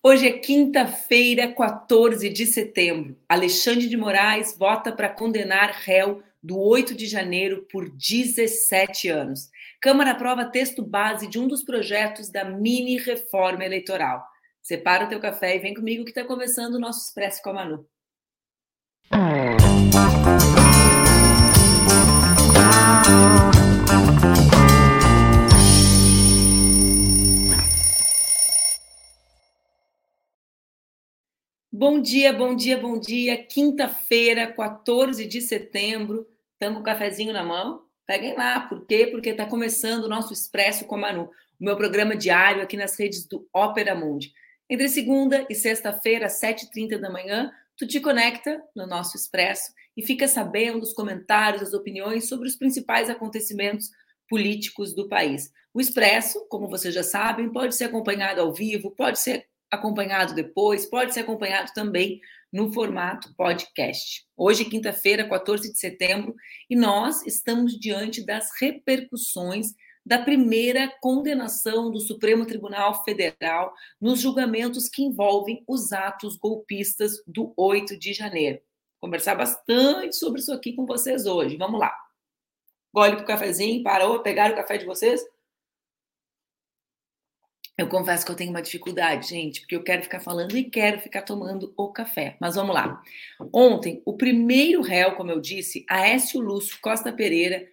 [0.00, 3.16] Hoje é quinta-feira, 14 de setembro.
[3.28, 9.50] Alexandre de Moraes vota para condenar réu do 8 de janeiro por 17 anos.
[9.80, 14.24] Câmara aprova texto base de um dos projetos da mini reforma eleitoral.
[14.62, 17.54] Separa o teu café e vem comigo que está começando o nosso Expresso com a
[17.54, 17.84] Manu.
[31.80, 33.40] Bom dia, bom dia, bom dia.
[33.40, 36.26] Quinta-feira, 14 de setembro.
[36.54, 37.84] Estamos com o cafezinho na mão?
[38.04, 38.58] Peguem lá.
[38.58, 39.06] Por quê?
[39.06, 42.98] Porque está começando o nosso Expresso com a Manu, o meu programa diário aqui nas
[42.98, 44.32] redes do Ópera Mundi.
[44.68, 50.04] Entre segunda e sexta-feira, às 7h30 da manhã, tu te conecta no nosso Expresso e
[50.04, 53.88] fica sabendo os comentários, as opiniões sobre os principais acontecimentos
[54.28, 55.52] políticos do país.
[55.72, 60.86] O Expresso, como vocês já sabem, pode ser acompanhado ao vivo, pode ser acompanhado depois,
[60.86, 62.20] pode ser acompanhado também
[62.52, 64.26] no formato podcast.
[64.36, 66.34] Hoje, quinta-feira, 14 de setembro,
[66.68, 74.88] e nós estamos diante das repercussões da primeira condenação do Supremo Tribunal Federal nos julgamentos
[74.88, 78.58] que envolvem os atos golpistas do 8 de janeiro.
[79.00, 81.58] Vou conversar bastante sobre isso aqui com vocês hoje.
[81.58, 81.94] Vamos lá.
[82.94, 85.22] Gole para o cafezinho, parou, pegaram o café de vocês?
[87.78, 90.98] Eu confesso que eu tenho uma dificuldade, gente, porque eu quero ficar falando e quero
[90.98, 92.36] ficar tomando o café.
[92.40, 93.00] Mas vamos lá.
[93.54, 97.64] Ontem, o primeiro réu, como eu disse, Aécio Lúcio Costa Pereira,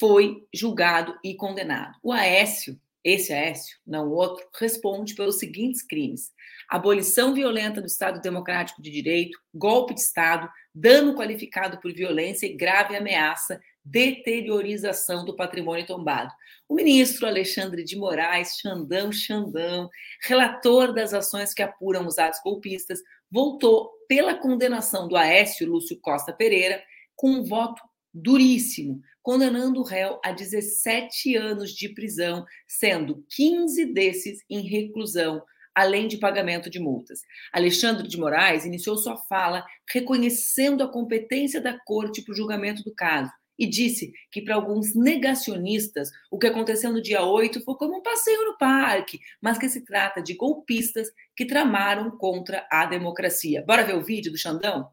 [0.00, 1.96] foi julgado e condenado.
[2.02, 6.32] O Aécio, esse Aécio, não o outro, responde pelos seguintes crimes:
[6.68, 12.56] abolição violenta do Estado Democrático de Direito, golpe de Estado, dano qualificado por violência e
[12.56, 16.32] grave ameaça, deteriorização do patrimônio tombado.
[16.68, 19.88] O ministro Alexandre de Moraes, Xandão Xandão,
[20.22, 26.32] relator das ações que apuram os atos golpistas, voltou pela condenação do Aécio Lúcio Costa
[26.32, 26.82] Pereira
[27.16, 34.40] com um voto duríssimo, condenando o réu a 17 anos de prisão, sendo 15 desses
[34.48, 35.42] em reclusão,
[35.74, 37.20] além de pagamento de multas.
[37.52, 42.94] Alexandre de Moraes iniciou sua fala reconhecendo a competência da corte para o julgamento do
[42.94, 47.98] caso e disse que para alguns negacionistas o que aconteceu no dia 8 foi como
[47.98, 53.64] um passeio no parque, mas que se trata de golpistas que tramaram contra a democracia.
[53.66, 54.90] Bora ver o vídeo do Xandão?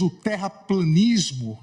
[0.00, 1.58] O terraplanismo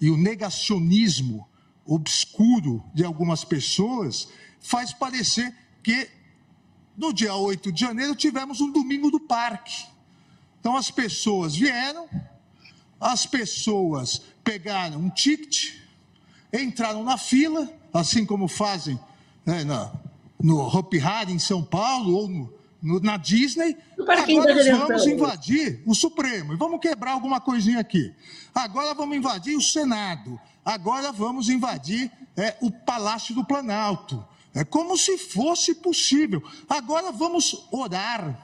[0.00, 1.46] e o negacionismo
[1.84, 4.28] obscuro de algumas pessoas
[4.60, 6.08] faz parecer que
[6.96, 9.86] no dia 8 de janeiro tivemos um domingo do parque.
[10.58, 12.08] Então as pessoas vieram,
[13.00, 15.74] as pessoas pegaram um ticket,
[16.52, 18.98] entraram na fila, assim como fazem
[19.44, 19.92] né, na,
[20.40, 23.76] no Hopi Hari em São Paulo ou no, no, na Disney.
[23.98, 28.12] Agora nós vamos invadir o Supremo e vamos quebrar alguma coisinha aqui.
[28.54, 30.38] Agora vamos invadir o Senado.
[30.64, 34.24] Agora vamos invadir é, o Palácio do Planalto.
[34.54, 36.42] É como se fosse possível.
[36.68, 38.38] Agora vamos orar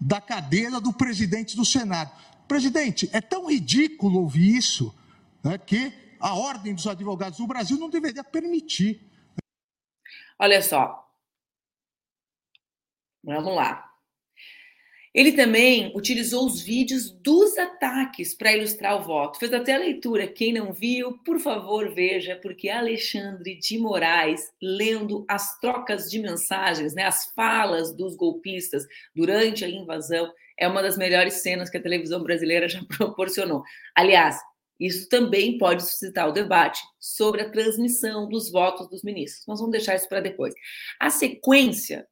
[0.00, 2.10] da cadeira do presidente do Senado.
[2.50, 4.92] Presidente, é tão ridículo ouvir isso
[5.40, 9.00] né, que a Ordem dos Advogados do Brasil não deveria permitir.
[10.36, 11.08] Olha só.
[13.22, 13.88] Vamos lá.
[15.14, 19.38] Ele também utilizou os vídeos dos ataques para ilustrar o voto.
[19.38, 20.26] Fez até a leitura.
[20.26, 26.94] Quem não viu, por favor, veja, porque Alexandre de Moraes, lendo as trocas de mensagens,
[26.94, 28.84] né, as falas dos golpistas
[29.14, 33.62] durante a invasão, é uma das melhores cenas que a televisão brasileira já proporcionou.
[33.96, 34.38] Aliás,
[34.78, 39.46] isso também pode suscitar o debate sobre a transmissão dos votos dos ministros.
[39.46, 40.54] Nós vamos deixar isso para depois.
[40.98, 42.06] A sequência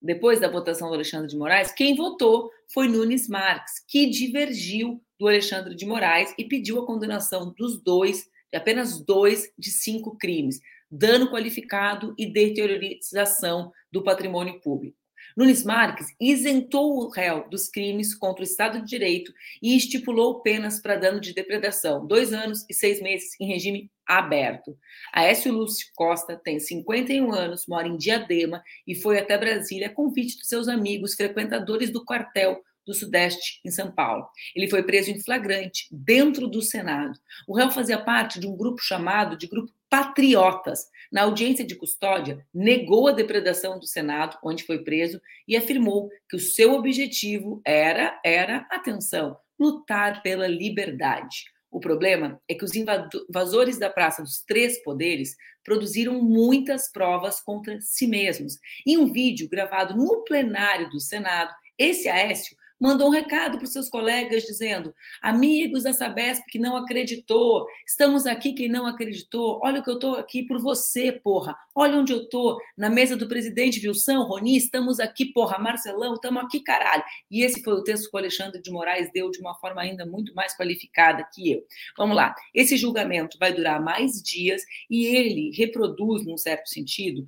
[0.00, 5.26] depois da votação do Alexandre de Moraes, quem votou foi Nunes Marques, que divergiu do
[5.26, 10.60] Alexandre de Moraes e pediu a condenação dos dois, de apenas dois de cinco crimes:
[10.90, 14.96] dano qualificado e deteriorização do patrimônio público.
[15.36, 19.30] Nunes Marques isentou o réu dos crimes contra o Estado de Direito
[19.62, 24.78] e estipulou penas para dano de depredação, dois anos e seis meses em regime aberto.
[25.12, 30.38] Aécio Lúcio Costa tem 51 anos, mora em Diadema e foi até Brasília a convite
[30.38, 34.26] dos seus amigos frequentadores do quartel do Sudeste, em São Paulo.
[34.54, 37.18] Ele foi preso em flagrante dentro do Senado.
[37.46, 40.86] O réu fazia parte de um grupo chamado de Grupo Patriotas.
[41.12, 46.36] Na audiência de custódia, negou a depredação do Senado, onde foi preso, e afirmou que
[46.36, 51.44] o seu objetivo era, era, atenção, lutar pela liberdade.
[51.70, 57.80] O problema é que os invasores da Praça dos Três Poderes produziram muitas provas contra
[57.80, 58.58] si mesmos.
[58.86, 63.72] Em um vídeo gravado no plenário do Senado, esse Aécio mandou um recado para os
[63.72, 69.80] seus colegas dizendo: amigos da Sabesp que não acreditou, estamos aqui quem não acreditou, olha
[69.80, 73.28] o que eu estou aqui por você, porra, olha onde eu estou, na mesa do
[73.28, 77.02] presidente Wilson, Roni, estamos aqui, porra, Marcelão, estamos aqui, caralho.
[77.30, 80.04] E esse foi o texto que o Alexandre de Moraes deu de uma forma ainda
[80.06, 81.62] muito mais qualificada que eu.
[81.96, 87.26] Vamos lá, esse julgamento vai durar mais dias e ele reproduz, num certo sentido,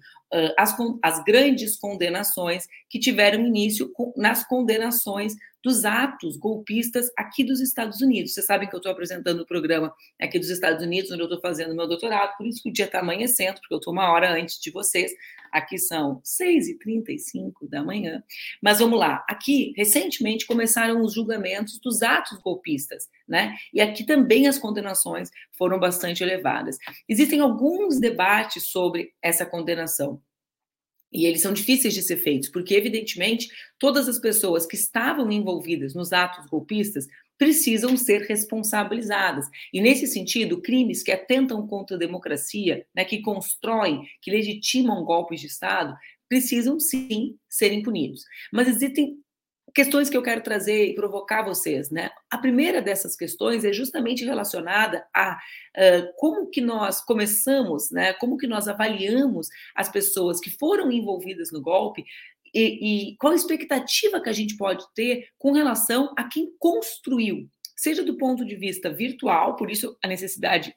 [0.56, 8.00] as, as grandes condenações que tiveram início nas condenações dos atos golpistas aqui dos Estados
[8.00, 8.32] Unidos.
[8.32, 11.40] Vocês sabem que eu estou apresentando o programa aqui dos Estados Unidos, onde eu estou
[11.40, 14.32] fazendo meu doutorado, por isso que o dia está amanhecendo, porque eu estou uma hora
[14.32, 15.12] antes de vocês.
[15.50, 18.23] Aqui são 6h35 da manhã.
[18.62, 19.25] Mas vamos lá.
[19.29, 23.56] Aqui, recentemente, começaram os julgamentos dos atos golpistas, né?
[23.73, 26.76] E aqui também as condenações foram bastante elevadas.
[27.08, 30.20] Existem alguns debates sobre essa condenação.
[31.12, 35.94] E eles são difíceis de ser feitos, porque, evidentemente, todas as pessoas que estavam envolvidas
[35.94, 37.06] nos atos golpistas
[37.38, 39.46] precisam ser responsabilizadas.
[39.72, 45.40] E, nesse sentido, crimes que atentam contra a democracia, né, que constroem, que legitimam golpes
[45.40, 45.96] de Estado,
[46.28, 48.25] precisam sim serem punidos.
[48.52, 49.16] Mas existem
[49.78, 52.10] questões que eu quero trazer e provocar vocês, né?
[52.28, 58.12] A primeira dessas questões é justamente relacionada a uh, como que nós começamos, né?
[58.14, 59.46] Como que nós avaliamos
[59.76, 62.04] as pessoas que foram envolvidas no golpe
[62.52, 67.48] e, e qual a expectativa que a gente pode ter com relação a quem construiu,
[67.76, 70.75] seja do ponto de vista virtual, por isso a necessidade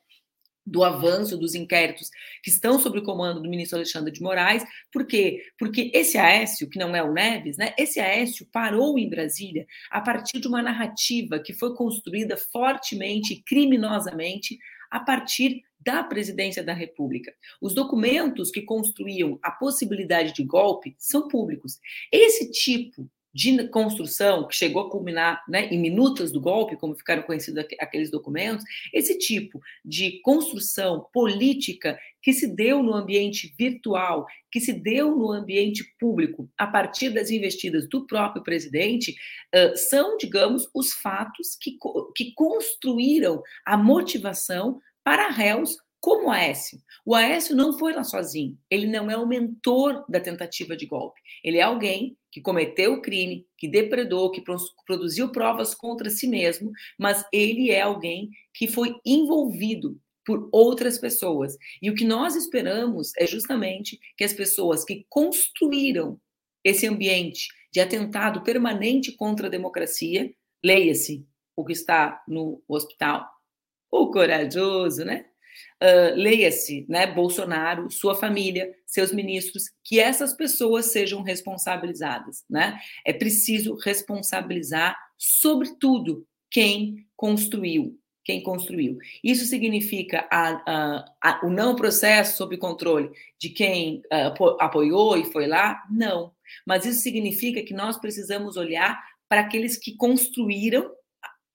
[0.66, 2.10] do avanço dos inquéritos
[2.44, 4.64] que estão sob o comando do ministro Alexandre de Moraes.
[4.92, 5.44] Por quê?
[5.58, 7.74] Porque esse Aécio, que não é o Neves, né?
[7.78, 14.58] Esse Aécio parou em Brasília a partir de uma narrativa que foi construída fortemente criminosamente
[14.90, 17.34] a partir da presidência da República.
[17.60, 21.80] Os documentos que construíam a possibilidade de golpe são públicos.
[22.12, 27.24] Esse tipo de construção, que chegou a culminar né, em minutas do golpe, como ficaram
[27.24, 34.60] conhecidos aqueles documentos, esse tipo de construção política que se deu no ambiente virtual, que
[34.60, 39.16] se deu no ambiente público, a partir das investidas do próprio presidente,
[39.76, 41.78] são, digamos, os fatos que,
[42.16, 46.80] que construíram a motivação para réus como o Aécio.
[47.06, 48.58] O Aécio não foi lá sozinho.
[48.70, 51.22] Ele não é o mentor da tentativa de golpe.
[51.44, 54.44] Ele é alguém que cometeu o crime, que depredou, que
[54.86, 61.58] produziu provas contra si mesmo, mas ele é alguém que foi envolvido por outras pessoas.
[61.82, 66.20] E o que nós esperamos é justamente que as pessoas que construíram
[66.64, 70.32] esse ambiente de atentado permanente contra a democracia,
[70.64, 71.26] leia-se
[71.56, 73.28] o que está no hospital,
[73.90, 75.26] o corajoso, né?
[75.82, 82.80] Uh, leia-se, né, Bolsonaro, sua família, seus ministros, que essas pessoas sejam responsabilizadas, né?
[83.04, 89.00] É preciso responsabilizar, sobretudo, quem construiu, quem construiu.
[89.24, 95.26] Isso significa a, a, a, o não processo sob controle de quem uh, apoiou e
[95.32, 95.82] foi lá?
[95.90, 96.32] Não.
[96.66, 100.92] Mas isso significa que nós precisamos olhar para aqueles que construíram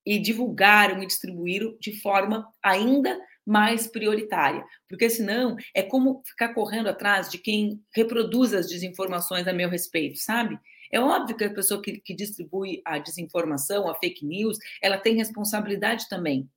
[0.05, 6.89] e divulgaram e distribuíram de forma ainda mais prioritária, porque senão é como ficar correndo
[6.89, 10.59] atrás de quem reproduz as desinformações a meu respeito, sabe?
[10.91, 15.17] É óbvio que a pessoa que, que distribui a desinformação, a fake news, ela tem
[15.17, 16.49] responsabilidade também,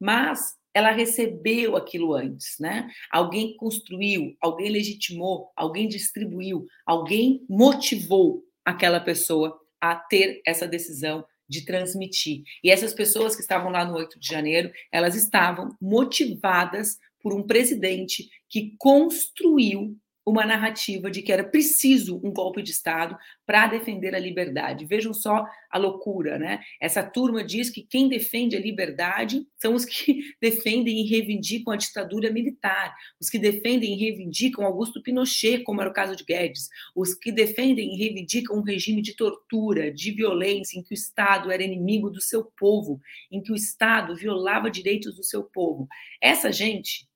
[0.00, 2.90] mas ela recebeu aquilo antes, né?
[3.10, 11.64] Alguém construiu, alguém legitimou, alguém distribuiu, alguém motivou aquela pessoa a ter essa decisão de
[11.64, 12.42] transmitir.
[12.62, 17.42] E essas pessoas que estavam lá no 8 de janeiro, elas estavam motivadas por um
[17.42, 23.16] presidente que construiu uma narrativa de que era preciso um golpe de Estado
[23.46, 24.84] para defender a liberdade.
[24.84, 26.60] Vejam só a loucura, né?
[26.80, 31.76] Essa turma diz que quem defende a liberdade são os que defendem e reivindicam a
[31.76, 36.68] ditadura militar, os que defendem e reivindicam Augusto Pinochet, como era o caso de Guedes,
[36.94, 41.52] os que defendem e reivindicam um regime de tortura, de violência, em que o Estado
[41.52, 45.86] era inimigo do seu povo, em que o Estado violava direitos do seu povo.
[46.20, 47.06] Essa gente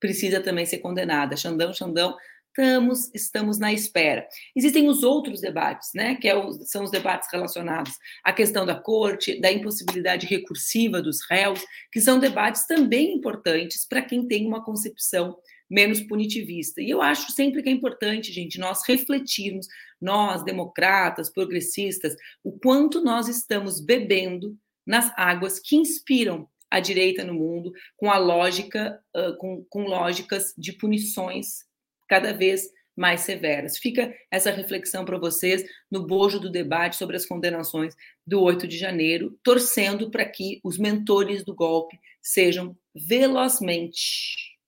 [0.00, 1.36] precisa também ser condenada.
[1.36, 2.16] Xandão, Xandão
[2.60, 4.26] estamos, estamos na espera.
[4.54, 8.74] Existem os outros debates, né, que é o, são os debates relacionados à questão da
[8.74, 14.62] corte, da impossibilidade recursiva dos réus, que são debates também importantes para quem tem uma
[14.62, 15.38] concepção
[15.70, 16.82] menos punitivista.
[16.82, 19.66] E eu acho sempre que é importante, gente, nós refletirmos,
[20.00, 22.14] nós, democratas, progressistas,
[22.44, 28.18] o quanto nós estamos bebendo nas águas que inspiram a direita no mundo com a
[28.18, 29.00] lógica,
[29.38, 31.69] com, com lógicas de punições
[32.10, 33.78] cada vez mais severas.
[33.78, 37.94] Fica essa reflexão para vocês no bojo do debate sobre as condenações
[38.26, 44.58] do 8 de janeiro, torcendo para que os mentores do golpe sejam velozmente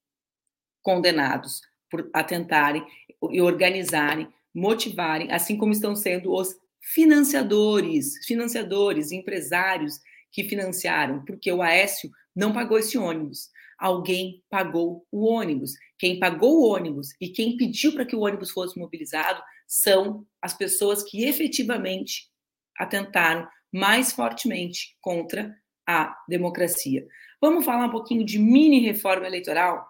[0.83, 2.87] condenados por atentarem
[3.31, 9.99] e organizarem, motivarem, assim como estão sendo os financiadores, financiadores, empresários
[10.31, 13.51] que financiaram, porque o Aécio não pagou esse ônibus.
[13.83, 15.73] Alguém pagou o ônibus.
[15.99, 20.55] Quem pagou o ônibus e quem pediu para que o ônibus fosse mobilizado são as
[20.57, 22.31] pessoas que efetivamente
[22.79, 25.53] atentaram mais fortemente contra
[25.85, 27.05] a democracia.
[27.41, 29.85] Vamos falar um pouquinho de mini reforma eleitoral?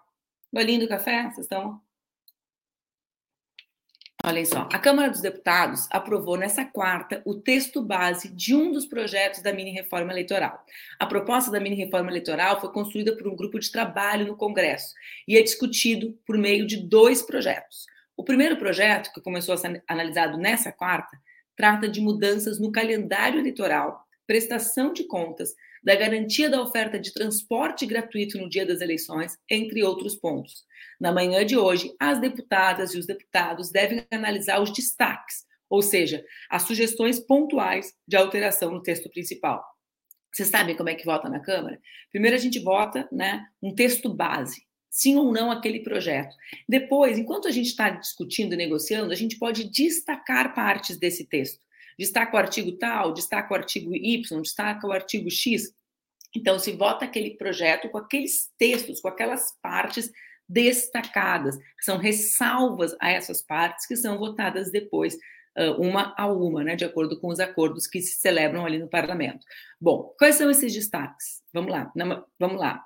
[0.51, 1.25] Golinho do café?
[1.25, 1.79] Vocês estão
[4.25, 8.85] Olhem só, a Câmara dos Deputados aprovou nessa quarta o texto base de um dos
[8.85, 10.65] projetos da mini-reforma eleitoral.
[10.97, 14.93] A proposta da mini-reforma eleitoral foi construída por um grupo de trabalho no Congresso
[15.27, 17.85] e é discutido por meio de dois projetos.
[18.15, 21.19] O primeiro projeto, que começou a ser analisado nessa quarta,
[21.53, 25.53] trata de mudanças no calendário eleitoral, prestação de contas,
[25.83, 30.63] da garantia da oferta de transporte gratuito no dia das eleições, entre outros pontos.
[30.99, 36.23] Na manhã de hoje, as deputadas e os deputados devem analisar os destaques, ou seja,
[36.49, 39.63] as sugestões pontuais de alteração no texto principal.
[40.31, 41.79] Vocês sabem como é que vota na Câmara?
[42.11, 46.35] Primeiro a gente vota né, um texto base, sim ou não aquele projeto.
[46.67, 51.59] Depois, enquanto a gente está discutindo e negociando, a gente pode destacar partes desse texto
[51.97, 55.73] destaca o artigo tal, destaca o artigo Y, destaca o artigo X.
[56.35, 60.11] Então, se vota aquele projeto com aqueles textos, com aquelas partes
[60.49, 65.17] destacadas, são ressalvas a essas partes que são votadas depois,
[65.77, 69.45] uma a uma, né, de acordo com os acordos que se celebram ali no parlamento.
[69.79, 71.43] Bom, quais são esses destaques?
[71.53, 71.91] Vamos lá,
[72.39, 72.83] vamos lá.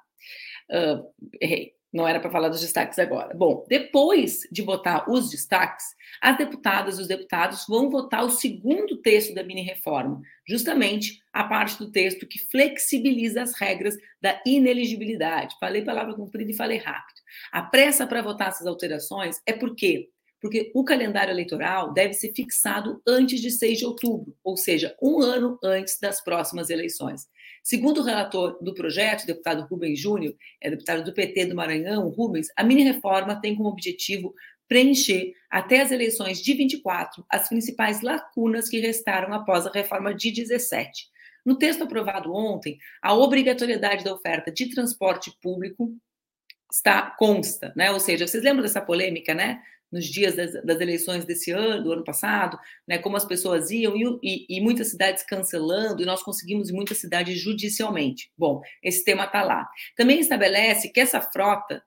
[0.69, 1.76] Uh, errei.
[1.91, 3.33] Não era para falar dos destaques agora.
[3.35, 5.85] Bom, depois de votar os destaques,
[6.21, 11.77] as deputadas e os deputados vão votar o segundo texto da mini-reforma, justamente a parte
[11.77, 15.55] do texto que flexibiliza as regras da ineligibilidade.
[15.59, 17.21] Falei palavra comprida e falei rápido.
[17.51, 20.09] A pressa para votar essas alterações é porque
[20.41, 25.21] porque o calendário eleitoral deve ser fixado antes de 6 de outubro, ou seja, um
[25.21, 27.27] ano antes das próximas eleições.
[27.63, 32.07] Segundo o relator do projeto, o deputado Rubens Júnior, é deputado do PT do Maranhão,
[32.09, 34.33] Rubens, a mini-reforma tem como objetivo
[34.67, 40.31] preencher até as eleições de 24 as principais lacunas que restaram após a reforma de
[40.31, 41.07] 17.
[41.45, 45.95] No texto aprovado ontem, a obrigatoriedade da oferta de transporte público
[46.71, 47.89] está consta, né?
[47.91, 49.61] Ou seja, vocês lembram dessa polêmica, né?
[49.91, 53.95] Nos dias das, das, eleições desse ano, do ano passado, né, como as pessoas iam
[53.95, 58.29] e, e, e, muitas cidades cancelando, e nós conseguimos muitas cidades judicialmente.
[58.37, 59.67] Bom, esse tema está lá.
[59.95, 61.81] Também estabelece que essa frota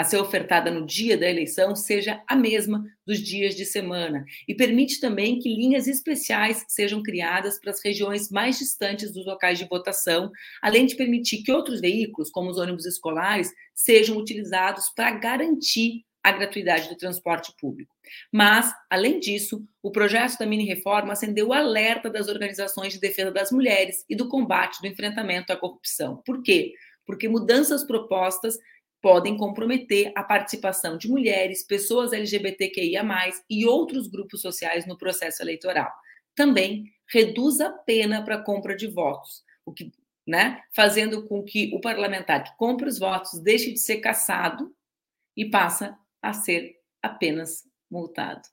[0.00, 4.54] a ser ofertada no dia da eleição seja a mesma dos dias de semana e
[4.54, 9.68] permite também que linhas especiais sejam criadas para as regiões mais distantes dos locais de
[9.68, 10.30] votação,
[10.62, 16.32] além de permitir que outros veículos, como os ônibus escolares, sejam utilizados para garantir a
[16.32, 17.94] gratuidade do transporte público.
[18.32, 23.50] Mas, além disso, o projeto da mini-reforma acendeu o alerta das organizações de defesa das
[23.50, 26.22] mulheres e do combate do enfrentamento à corrupção.
[26.24, 26.74] Por quê?
[27.06, 28.58] Porque mudanças propostas
[29.00, 33.02] podem comprometer a participação de mulheres, pessoas LGBTQIA,
[33.48, 35.90] e outros grupos sociais no processo eleitoral.
[36.34, 39.90] Também reduz a pena para compra de votos, o que,
[40.26, 44.70] né, fazendo com que o parlamentar que compra os votos deixe de ser caçado
[45.36, 48.48] e passa a ser apenas multado.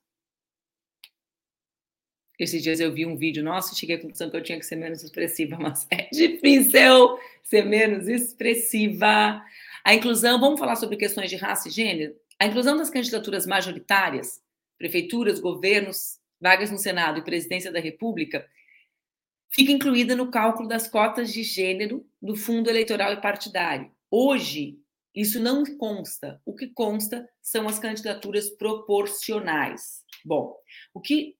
[2.40, 4.66] Esses dias eu vi um vídeo nosso e cheguei à conclusão que eu tinha que
[4.66, 9.44] ser menos expressiva, mas é difícil ser menos expressiva.
[9.84, 12.16] A inclusão, vamos falar sobre questões de raça e gênero?
[12.40, 14.42] A inclusão das candidaturas majoritárias,
[14.78, 18.48] prefeituras, governos, vagas no Senado e presidência da República,
[19.50, 23.92] fica incluída no cálculo das cotas de gênero do fundo eleitoral e partidário.
[24.12, 24.80] Hoje,
[25.22, 26.40] isso não consta.
[26.46, 30.04] O que consta são as candidaturas proporcionais.
[30.24, 30.56] Bom,
[30.94, 31.36] o que,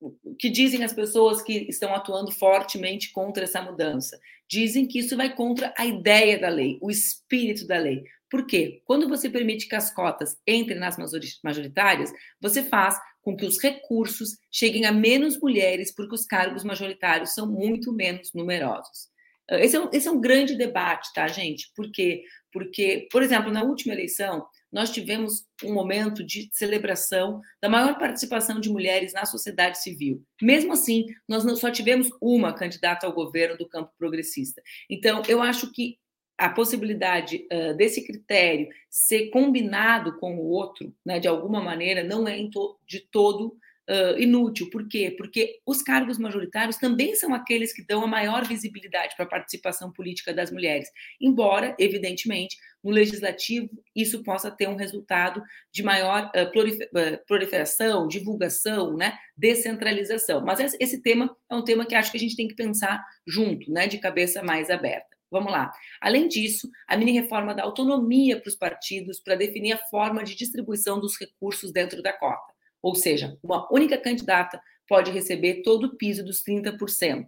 [0.00, 4.18] o que dizem as pessoas que estão atuando fortemente contra essa mudança?
[4.48, 8.02] Dizem que isso vai contra a ideia da lei, o espírito da lei.
[8.28, 8.82] Por quê?
[8.84, 10.96] Quando você permite que as cotas entrem nas
[11.40, 17.32] majoritárias, você faz com que os recursos cheguem a menos mulheres, porque os cargos majoritários
[17.32, 19.08] são muito menos numerosos.
[19.50, 21.70] Esse é, um, esse é um grande debate, tá, gente?
[21.76, 22.24] Por quê?
[22.54, 28.60] Porque, por exemplo, na última eleição, nós tivemos um momento de celebração da maior participação
[28.60, 30.24] de mulheres na sociedade civil.
[30.40, 34.62] Mesmo assim, nós só tivemos uma candidata ao governo do campo progressista.
[34.88, 35.98] Então, eu acho que
[36.38, 42.26] a possibilidade uh, desse critério ser combinado com o outro, né, de alguma maneira, não
[42.28, 43.56] é to de todo
[43.88, 44.68] uh, inútil.
[44.70, 45.14] Por quê?
[45.16, 49.92] Porque os cargos majoritários também são aqueles que dão a maior visibilidade para a participação
[49.92, 50.88] política das mulheres,
[51.20, 59.16] embora, evidentemente, no legislativo isso possa ter um resultado de maior uh, proliferação, divulgação, né,
[59.36, 60.44] descentralização.
[60.44, 63.70] Mas esse tema é um tema que acho que a gente tem que pensar junto,
[63.70, 65.14] né, de cabeça mais aberta.
[65.30, 65.72] Vamos lá.
[66.00, 71.00] Além disso, a mini-reforma dá autonomia para os partidos para definir a forma de distribuição
[71.00, 72.53] dos recursos dentro da cota.
[72.84, 77.24] Ou seja, uma única candidata pode receber todo o piso dos 30%.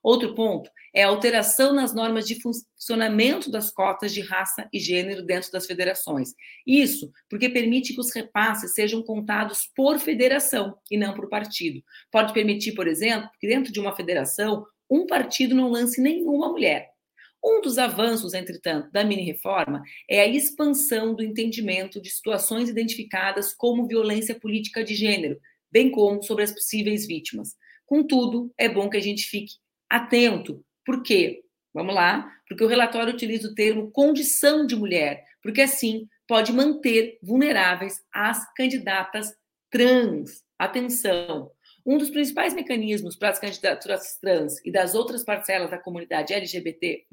[0.00, 5.26] Outro ponto é a alteração nas normas de funcionamento das cotas de raça e gênero
[5.26, 6.32] dentro das federações.
[6.64, 11.82] Isso porque permite que os repasses sejam contados por federação e não por partido.
[12.12, 16.89] Pode permitir, por exemplo, que dentro de uma federação, um partido não lance nenhuma mulher.
[17.42, 23.86] Um dos avanços, entretanto, da mini-reforma é a expansão do entendimento de situações identificadas como
[23.86, 25.40] violência política de gênero,
[25.72, 27.56] bem como sobre as possíveis vítimas.
[27.86, 29.54] Contudo, é bom que a gente fique
[29.88, 30.64] atento.
[30.84, 31.42] Por quê?
[31.72, 32.30] Vamos lá?
[32.48, 38.52] Porque o relatório utiliza o termo condição de mulher, porque assim pode manter vulneráveis as
[38.54, 39.34] candidatas
[39.70, 40.42] trans.
[40.58, 41.50] Atenção!
[41.84, 47.06] Um dos principais mecanismos para as candidaturas trans e das outras parcelas da comunidade LGBT,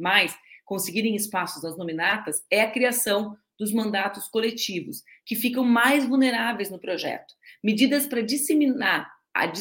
[0.66, 6.80] conseguirem espaços nas nominatas, é a criação dos mandatos coletivos, que ficam mais vulneráveis no
[6.80, 7.34] projeto.
[7.64, 9.52] Medidas para disseminar a,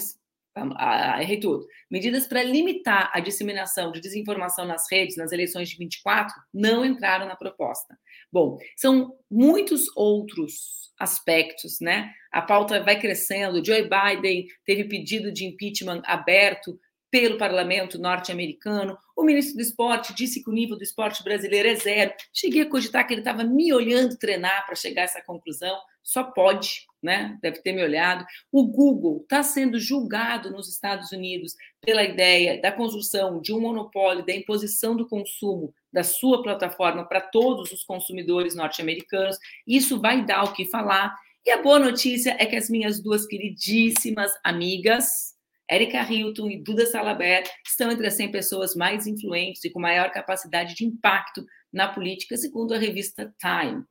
[1.16, 1.66] a, errei tudo.
[1.90, 7.26] Medidas para limitar a disseminação de desinformação nas redes nas eleições de 24 não entraram
[7.26, 7.96] na proposta.
[8.32, 12.10] Bom, são muitos outros aspectos, né?
[12.32, 13.64] A pauta vai crescendo.
[13.64, 16.78] Joe Biden teve pedido de impeachment aberto
[17.10, 18.98] pelo parlamento norte-americano.
[19.16, 22.12] O ministro do esporte disse que o nível do esporte brasileiro é zero.
[22.32, 25.78] Cheguei a cogitar que ele estava me olhando treinar para chegar a essa conclusão.
[26.02, 27.38] Só pode, né?
[27.40, 28.26] Deve ter me olhado.
[28.50, 34.26] O Google está sendo julgado nos Estados Unidos pela ideia da construção de um monopólio
[34.26, 39.38] da imposição do consumo da sua plataforma para todos os consumidores norte-americanos.
[39.66, 41.16] Isso vai dar o que falar.
[41.44, 45.36] E a boa notícia é que as minhas duas queridíssimas amigas,
[45.70, 50.10] Erika Hilton e Duda Salabert estão entre as 100 pessoas mais influentes e com maior
[50.10, 53.84] capacidade de impacto na política, segundo a revista Time.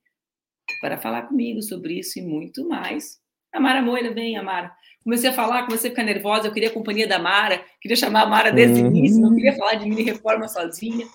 [0.82, 3.20] Para falar comigo sobre isso e muito mais,
[3.52, 4.72] a Mara Moira, vem, Amara.
[5.04, 8.24] Comecei a falar, comecei a ficar nervosa, eu queria a companhia da Mara, queria chamar
[8.24, 11.08] a Mara desde o início, não queria falar de mini reforma sozinha.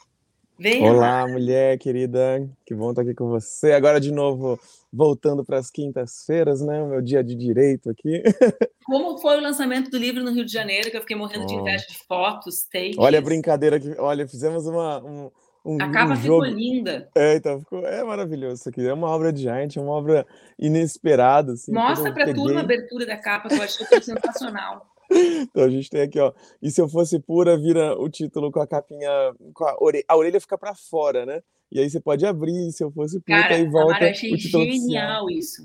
[0.58, 1.32] Vem, Olá, Amara.
[1.32, 3.72] mulher querida, que bom estar aqui com você.
[3.72, 4.60] Agora de novo
[4.92, 6.82] voltando para as quintas-feiras, né?
[6.82, 8.22] O meu dia de direito aqui.
[8.84, 11.46] Como foi o lançamento do livro no Rio de Janeiro, que eu fiquei morrendo oh.
[11.46, 12.98] de inveja de fotos, takes.
[12.98, 15.30] Olha a brincadeira que, olha, fizemos uma um,
[15.64, 17.08] um, a capa um ficou linda.
[17.14, 18.86] É, então ficou, é maravilhoso isso aqui.
[18.86, 20.26] É uma obra de gente, é uma obra
[20.58, 21.52] inesperada.
[21.52, 24.86] Assim, Mostra para a turma a abertura da capa, que eu achei que sensacional.
[25.12, 26.32] Então a gente tem aqui, ó.
[26.62, 29.10] E se eu fosse pura, vira o título com a capinha,
[29.52, 31.42] com a orelha, a orelha fica para fora, né?
[31.72, 33.94] E aí você pode abrir, se eu fosse puta, Cara, e volta.
[33.94, 35.30] Cara, achei genial oficial.
[35.30, 35.64] isso.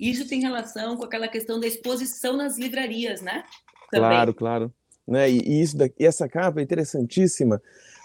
[0.00, 3.44] Isso tem relação com aquela questão da exposição nas livrarias, né?
[3.90, 4.08] Também.
[4.08, 4.74] Claro, claro.
[5.06, 5.30] Né?
[5.30, 7.60] E, e isso daqui, essa capa é interessantíssima,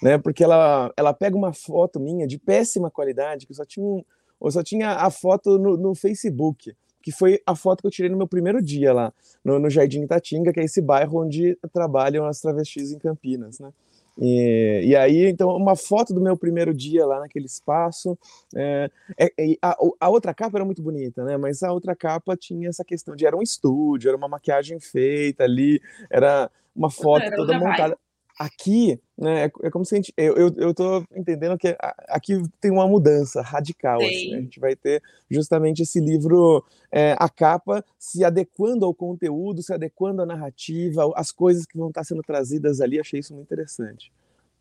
[0.06, 0.20] né?
[0.20, 4.06] Porque ela, ela pega uma foto minha de péssima qualidade, que só tinha, um,
[4.40, 8.10] eu só tinha a foto no, no Facebook que foi a foto que eu tirei
[8.10, 9.14] no meu primeiro dia lá,
[9.44, 13.72] no, no Jardim Itatinga, que é esse bairro onde trabalham as travestis em Campinas, né?
[14.20, 18.18] E, e, aí, então, uma foto do meu primeiro dia lá naquele espaço.
[18.56, 18.90] É,
[19.20, 21.38] é, a, a, outra capa era muito bonita, né?
[21.38, 25.44] Mas a outra capa tinha essa questão de era um estúdio, era uma maquiagem feita
[25.44, 27.98] ali, era uma foto era toda montada.
[28.38, 30.14] Aqui, né, é, é, como se a gente.
[30.18, 31.76] Eu, eu, eu tô entendendo que
[32.10, 34.02] aqui tem uma mudança radical.
[34.02, 34.38] Assim, né?
[34.38, 39.74] A gente vai ter justamente esse livro, é, a capa, se adequando ao conteúdo, se
[39.74, 43.00] adequando à narrativa, as coisas que vão estar sendo trazidas ali.
[43.00, 44.12] Achei isso muito interessante.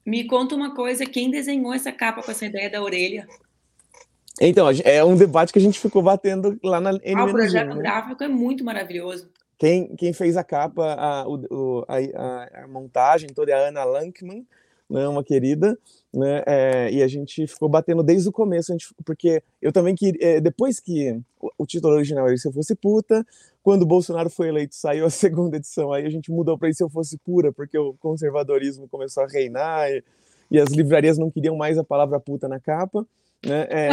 [0.06, 3.26] Me conta uma coisa: quem desenhou essa capa com essa ideia da orelha?
[4.40, 7.76] Então, é um debate que a gente ficou batendo lá na ah, O projeto né?
[7.76, 9.30] gráfico é muito maravilhoso.
[9.58, 14.44] Quem, quem fez a capa, a, o, a, a, montagem toda é a Ana Lankman,
[14.88, 15.78] né, uma querida,
[16.12, 20.36] né, é, e a gente ficou batendo desde o começo, gente, porque eu também queria,
[20.36, 23.26] é, depois que o, o, título original era Se Eu Fosse Puta,
[23.62, 26.90] quando Bolsonaro foi eleito, saiu a segunda edição, aí a gente mudou para Se Eu
[26.90, 30.04] Fosse Pura, porque o conservadorismo começou a reinar e,
[30.50, 33.06] e as livrarias não queriam mais a palavra puta na capa,
[33.44, 33.66] né?
[33.70, 33.88] É,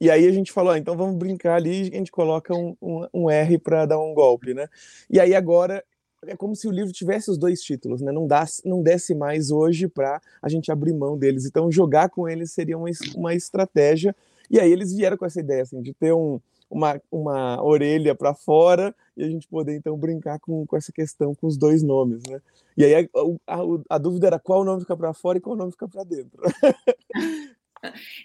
[0.00, 3.06] e aí a gente falou, ah, então vamos brincar ali, a gente coloca um, um,
[3.12, 4.68] um R para dar um golpe, né?
[5.10, 5.84] E aí agora
[6.26, 8.10] é como se o livro tivesse os dois títulos, né?
[8.12, 11.46] Não, dá, não desse mais hoje para a gente abrir mão deles.
[11.46, 14.14] Então, jogar com eles seria uma, uma estratégia.
[14.50, 18.34] E aí eles vieram com essa ideia, assim, de ter um, uma, uma orelha para
[18.34, 22.22] fora e a gente poder, então, brincar com, com essa questão com os dois nomes,
[22.28, 22.40] né?
[22.76, 25.72] E aí a, a, a dúvida era qual nome fica para fora e qual nome
[25.72, 26.40] fica para dentro.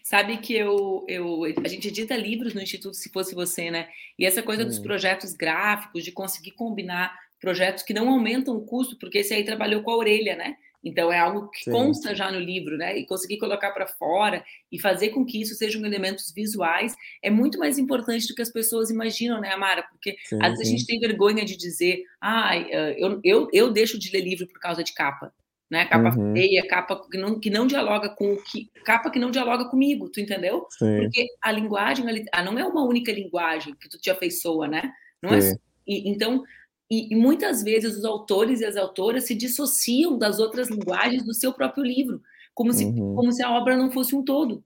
[0.04, 3.90] Sabe que eu, eu, a gente edita livros no Instituto Se Fosse Você, né?
[4.18, 4.68] E essa coisa hum.
[4.68, 9.44] dos projetos gráficos, de conseguir combinar projetos que não aumentam o custo, porque esse aí
[9.44, 10.56] trabalhou com a orelha, né?
[10.84, 11.72] Então é algo que Sim.
[11.72, 12.98] consta já no livro, né?
[12.98, 17.60] E conseguir colocar para fora e fazer com que isso sejam elementos visuais é muito
[17.60, 19.84] mais importante do que as pessoas imaginam, né, Amara?
[19.84, 24.00] Porque sim, às vezes a gente tem vergonha de dizer, ah, eu, eu, eu deixo
[24.00, 25.32] de ler livro por causa de capa.
[25.72, 26.34] Né, capa uhum.
[26.34, 28.70] feia, capa que não, que não dialoga com o que.
[28.84, 30.68] capa que não dialoga comigo, tu entendeu?
[30.70, 30.98] Sim.
[30.98, 34.92] Porque a linguagem, a, não é uma única linguagem que tu te afeiçoa, né?
[35.24, 35.40] Não é,
[35.88, 36.44] e, então,
[36.90, 41.34] e, e, muitas vezes os autores e as autoras se dissociam das outras linguagens do
[41.34, 42.22] seu próprio livro,
[42.54, 43.16] como se, uhum.
[43.16, 44.62] como se a obra não fosse um todo,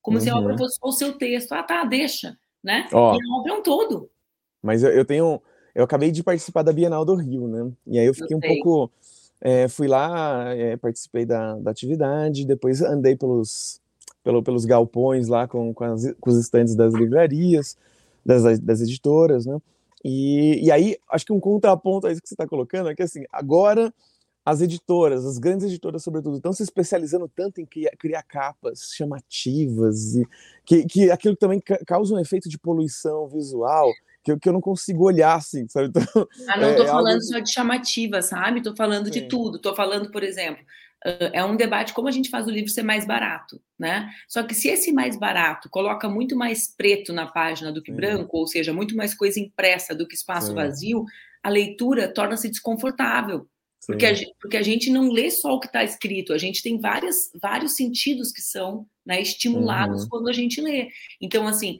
[0.00, 0.22] como uhum.
[0.22, 0.58] se a obra uhum.
[0.58, 1.52] fosse só o seu texto.
[1.52, 2.88] Ah, tá, deixa, né?
[2.92, 4.08] Ó, e a obra é um todo.
[4.62, 5.42] Mas eu, eu, tenho,
[5.74, 7.70] eu acabei de participar da Bienal do Rio, né?
[7.86, 8.90] E aí eu fiquei eu um pouco,
[9.40, 13.80] é, fui lá, é, participei da, da atividade, depois andei pelos,
[14.22, 17.76] pelo, pelos galpões lá com, com, as, com os estandes das livrarias,
[18.24, 19.58] das, das editoras, né?
[20.04, 23.02] E, e aí, acho que um contraponto a isso que você está colocando é que,
[23.02, 23.92] assim, agora
[24.44, 30.14] as editoras, as grandes editoras, sobretudo, estão se especializando tanto em criar, criar capas chamativas
[30.14, 30.24] e
[30.64, 33.90] que, que aquilo também causa um efeito de poluição visual
[34.26, 35.92] que eu, que eu não consigo olhar assim, sabe?
[35.96, 37.22] Então, ah, não estou é, falando algo...
[37.22, 38.58] só de chamativa, sabe?
[38.58, 39.12] Estou falando Sim.
[39.12, 39.56] de tudo.
[39.56, 40.64] Estou falando, por exemplo,
[41.32, 44.10] é um debate como a gente faz o livro ser mais barato, né?
[44.26, 47.96] Só que se esse mais barato coloca muito mais preto na página do que Sim.
[47.96, 50.54] branco, ou seja, muito mais coisa impressa do que espaço Sim.
[50.54, 51.04] vazio,
[51.40, 53.48] a leitura torna-se desconfortável.
[53.86, 56.80] Porque a, porque a, gente não lê só o que está escrito, a gente tem
[56.80, 60.08] várias, vários sentidos que são né, estimulados uhum.
[60.08, 60.88] quando a gente lê.
[61.20, 61.78] Então, assim,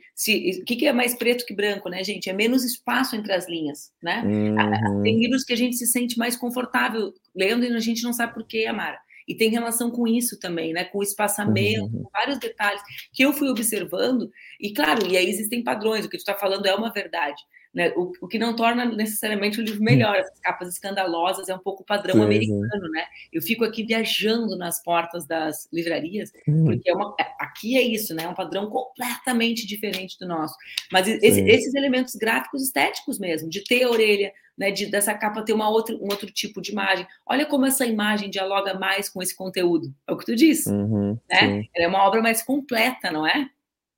[0.60, 2.30] o que, que, é mais preto que branco, né, gente?
[2.30, 4.22] É menos espaço entre as linhas, né?
[4.24, 5.02] Uhum.
[5.02, 8.34] Tem livros que a gente se sente mais confortável lendo e a gente não sabe
[8.34, 8.98] por quê, Amara.
[9.26, 10.84] E tem relação com isso também, né?
[10.84, 12.04] Com o espaçamento, uhum.
[12.04, 12.80] com vários detalhes
[13.12, 14.30] que eu fui observando.
[14.60, 17.42] E claro, e aí existem padrões, o que tu está falando é uma verdade.
[17.76, 17.92] Né?
[17.94, 20.16] O, o, que não torna necessariamente o livro melhor.
[20.16, 23.04] Essas capas escandalosas é um pouco padrão sim, americano, né?
[23.30, 26.32] Eu fico aqui viajando nas portas das livrarias,
[26.64, 28.22] porque é uma, é, aqui é isso, né?
[28.22, 30.54] É um padrão completamente diferente do nosso.
[30.90, 35.42] Mas esse, esses elementos gráficos estéticos mesmo, de ter a orelha, né, de, dessa capa
[35.42, 37.06] ter uma outra, um outro tipo de imagem.
[37.26, 39.92] Olha como essa imagem dialoga mais com esse conteúdo.
[40.08, 40.70] É o que tu disse.
[40.70, 41.64] Uhum, né?
[41.74, 43.50] Ela é uma obra mais completa, não é?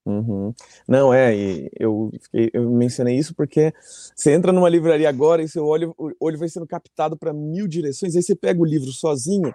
[0.08, 0.54] Uhum.
[0.88, 1.34] Não, é,
[1.78, 3.74] eu, eu mencionei isso porque
[4.16, 8.16] você entra numa livraria agora e seu olho, olho vai sendo captado para mil direções,
[8.16, 9.52] aí você pega o livro sozinho,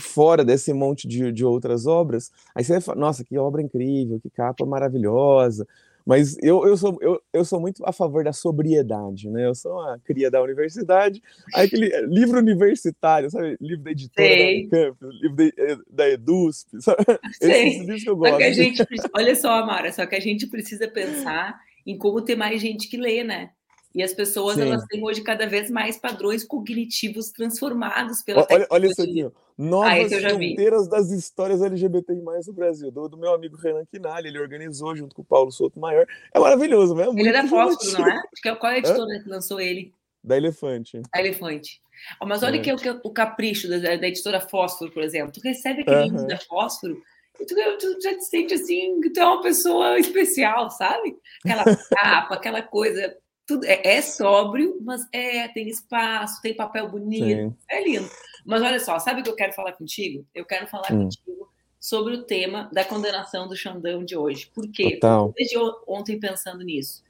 [0.00, 4.30] fora desse monte de, de outras obras, aí você fala, nossa, que obra incrível, que
[4.30, 5.66] capa maravilhosa,
[6.06, 9.44] mas eu, eu, sou, eu, eu sou muito a favor da sobriedade, né?
[9.44, 11.20] Eu sou uma cria da universidade,
[11.52, 13.56] aquele livro universitário, sabe?
[13.60, 14.68] Livro da editora Sei.
[14.68, 14.78] da
[15.10, 17.02] livro de, eh, da EDUSP, sabe?
[17.40, 18.38] Esses livros que eu gosto.
[18.38, 22.60] Que gente, olha só, Amara, só que a gente precisa pensar em como ter mais
[22.60, 23.50] gente que lê, né?
[23.96, 24.62] E as pessoas, Sim.
[24.62, 29.26] elas têm hoje cada vez mais padrões cognitivos transformados pela olha, olha isso aqui.
[29.56, 34.28] Novas ah, fronteiras das histórias LGBT mais no Brasil, do, do, meu amigo Renan Quinalha,
[34.28, 36.06] ele organizou junto com o Paulo Souto Maior.
[36.34, 37.06] É maravilhoso, né?
[37.08, 38.16] Ele é da Fósforo, não é?
[38.16, 39.94] Acho que é qual é a editora que lançou ele?
[40.22, 41.00] Da Elefante.
[41.10, 41.80] A Elefante.
[42.20, 42.58] Oh, mas olha é.
[42.58, 45.32] que é o, o capricho da, da, editora Fósforo, por exemplo.
[45.32, 47.00] Tu recebe aquele livro da Fósforo
[47.38, 51.16] tu, tu, já te sente assim, que tu é uma pessoa especial, sabe?
[51.44, 57.24] Aquela capa, aquela coisa tudo é, é, sóbrio, mas é, tem espaço, tem papel bonito,
[57.24, 57.56] Sim.
[57.70, 58.10] é lindo.
[58.44, 60.26] Mas olha só, sabe o que eu quero falar contigo?
[60.34, 61.04] Eu quero falar hum.
[61.04, 64.50] contigo sobre o tema da condenação do Xandão de hoje.
[64.52, 64.94] Por quê?
[64.94, 65.32] Total.
[65.36, 65.56] Desde
[65.86, 67.04] ontem pensando nisso.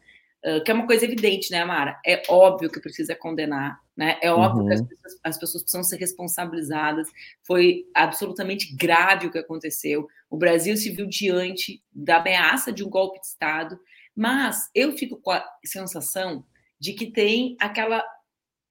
[0.45, 1.99] Uh, que é uma coisa evidente, né, Amara?
[2.07, 4.19] É óbvio que precisa condenar, né?
[4.23, 4.69] É óbvio uhum.
[4.69, 4.87] que as uhum.
[4.87, 7.09] pessoas, as pessoas, precisam ser responsabilizadas.
[7.43, 10.07] Foi absolutamente grave o que aconteceu.
[10.31, 13.79] O Brasil se viu diante da ameaça de um golpe de Estado
[14.17, 16.45] mas eu fico com a sensação
[16.81, 18.03] de que tem aquela,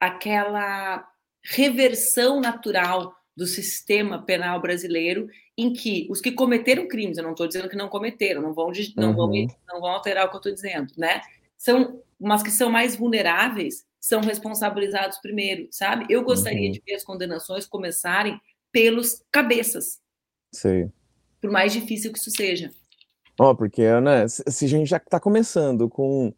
[0.00, 1.06] aquela
[1.42, 7.46] reversão natural do sistema penal brasileiro em que os que cometeram crimes, eu não estou
[7.46, 9.14] dizendo que não cometeram, não vão, não, uhum.
[9.14, 9.30] vão,
[9.68, 11.20] não vão alterar o que eu estou dizendo, né?
[11.56, 16.06] São, mas que são mais vulneráveis, são responsabilizados primeiro, sabe?
[16.08, 16.72] Eu gostaria uhum.
[16.72, 18.40] de ver as condenações começarem
[18.72, 20.00] pelos cabeças.
[20.52, 20.90] Sim.
[21.40, 22.70] Por mais difícil que isso seja.
[23.38, 26.32] Ó, porque, né, se a gente já está começando com,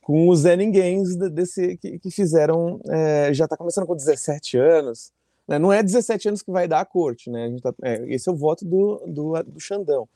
[0.00, 5.12] com os Zé Ninguéms desse, que, que fizeram, é, já está começando com 17 anos,
[5.48, 5.58] né?
[5.58, 7.56] não é 17 anos que vai dar a corte, né?
[7.58, 10.08] A tá, é, esse é o voto do, do, do Xandão.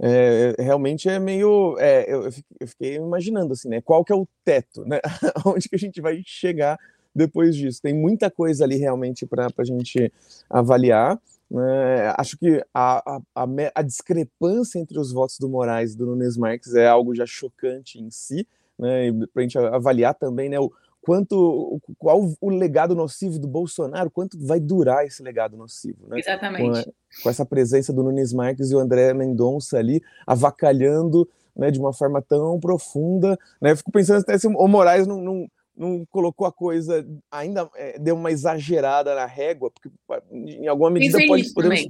[0.00, 1.76] É, realmente é meio.
[1.78, 3.80] É, eu, eu, fiquei imaginando assim, né?
[3.80, 5.00] Qual que é o teto, né?
[5.44, 6.78] Onde que a gente vai chegar
[7.14, 7.82] depois disso?
[7.82, 10.12] Tem muita coisa ali realmente para a gente
[10.48, 11.20] avaliar.
[11.50, 12.12] Né?
[12.16, 16.36] Acho que a, a, a, a, discrepância entre os votos do Moraes e do Nunes
[16.36, 18.46] Marques é algo já chocante em si,
[18.78, 19.10] né?
[19.32, 20.60] Para a gente avaliar também, né?
[20.60, 26.18] O, quanto qual o legado nocivo do Bolsonaro, quanto vai durar esse legado nocivo, né?
[26.18, 26.84] Exatamente.
[26.84, 31.80] Com, com essa presença do Nunes Marques e o André Mendonça ali avacalhando, né, de
[31.80, 33.72] uma forma tão profunda, né?
[33.72, 37.98] Eu fico pensando até se o Moraes não, não, não colocou a coisa ainda é,
[37.98, 39.88] deu uma exagerada na régua, porque
[40.32, 41.86] em alguma medida Pensei pode podemos,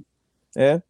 [0.56, 0.82] é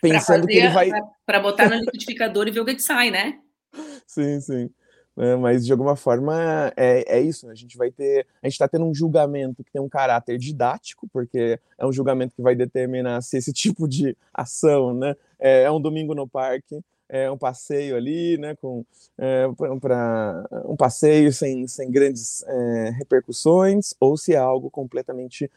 [0.00, 0.90] pensando fazer, que ele vai
[1.24, 3.38] para botar no liquidificador e ver o que, que sai, né?
[4.06, 4.70] Sim, sim
[5.16, 5.34] né?
[5.36, 7.52] mas de alguma forma é, é isso, né?
[7.52, 11.08] a gente vai ter, a gente está tendo um julgamento que tem um caráter didático,
[11.10, 15.70] porque é um julgamento que vai determinar se esse tipo de ação né, é, é
[15.70, 18.84] um domingo no parque, é um passeio ali, né, com
[19.18, 19.46] é,
[19.80, 25.50] para um passeio sem, sem grandes é, repercussões, ou se é algo completamente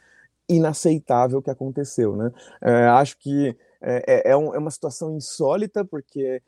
[0.47, 2.31] inaceitável que aconteceu, né?
[2.61, 6.41] É, acho que é, é, é, um, é, uma situação insólita porque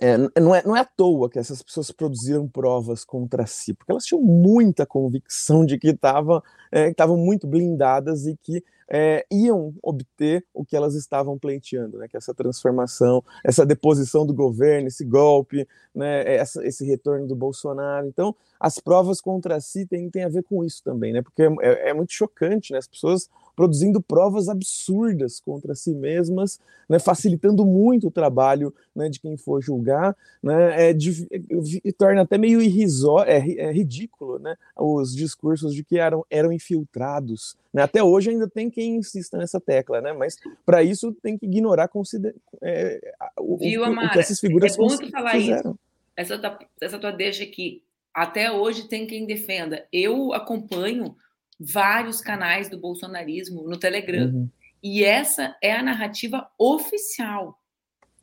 [0.00, 3.90] é, não, é, não é à toa que essas pessoas produziram provas contra si, porque
[3.90, 10.44] elas tinham muita convicção de que estavam é, muito blindadas e que é, iam obter
[10.52, 15.04] o que elas estavam pleiteando, né, que é essa transformação, essa deposição do governo, esse
[15.04, 18.06] golpe, né, essa, esse retorno do Bolsonaro.
[18.06, 21.88] Então, as provas contra si têm, têm a ver com isso também, né, porque é,
[21.88, 28.08] é muito chocante, né, as pessoas produzindo provas absurdas contra si mesmas, né, facilitando muito
[28.08, 33.30] o trabalho né, de quem for julgar, né, é, de, é, torna até meio irrisório,
[33.30, 37.56] é, é, ridículo né, os discursos de que eram, eram infiltrados.
[37.72, 41.46] Né, até hoje ainda tem quem insista nessa tecla, né, mas para isso tem que
[41.46, 45.70] ignorar consider, é, o, Viu, o, o, que essas figuras é bom tu falar fizeram.
[45.70, 45.78] isso.
[46.16, 47.82] Essa tua, essa tua deixa aqui,
[48.14, 49.86] até hoje tem quem defenda.
[49.92, 51.16] Eu acompanho
[51.58, 54.26] vários canais do bolsonarismo no Telegram.
[54.26, 54.48] Uhum.
[54.82, 57.58] E essa é a narrativa oficial.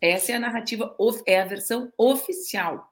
[0.01, 0.95] Essa é a narrativa,
[1.25, 2.91] é a versão oficial.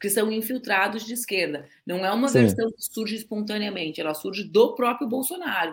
[0.00, 1.66] Que são infiltrados de esquerda.
[1.86, 2.40] Não é uma Sim.
[2.40, 5.72] versão que surge espontaneamente, ela surge do próprio Bolsonaro.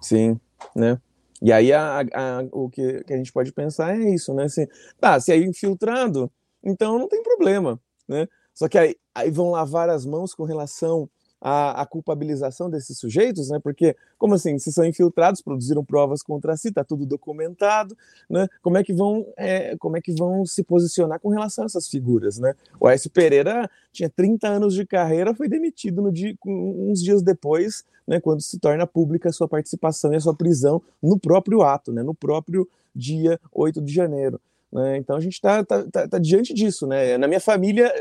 [0.00, 0.38] Sim,
[0.74, 1.00] né?
[1.40, 4.44] E aí a, a, o que, que, a gente pode pensar é isso, né?
[4.44, 4.66] Assim,
[5.00, 6.30] tá, se é infiltrado,
[6.62, 8.28] então não tem problema, né?
[8.54, 11.08] Só que aí, aí vão lavar as mãos com relação
[11.42, 13.58] a, a, culpabilização desses sujeitos, né?
[13.58, 17.98] Porque, como assim, se são infiltrados, produziram provas contra si, está tudo documentado,
[18.30, 18.46] né?
[18.62, 21.88] Como é que vão, é, como é que vão se posicionar com relação a essas
[21.88, 22.54] figuras, né?
[22.78, 23.10] O S.
[23.10, 28.20] Pereira tinha 30 anos de carreira, foi demitido no dia, uns dias depois, né?
[28.20, 32.04] Quando se torna pública a sua participação e a sua prisão no próprio ato, né?
[32.04, 34.40] No próprio dia 8 de janeiro.
[34.72, 34.96] Né?
[34.96, 37.18] Então a gente está tá, tá, tá diante disso, né?
[37.18, 37.92] Na minha família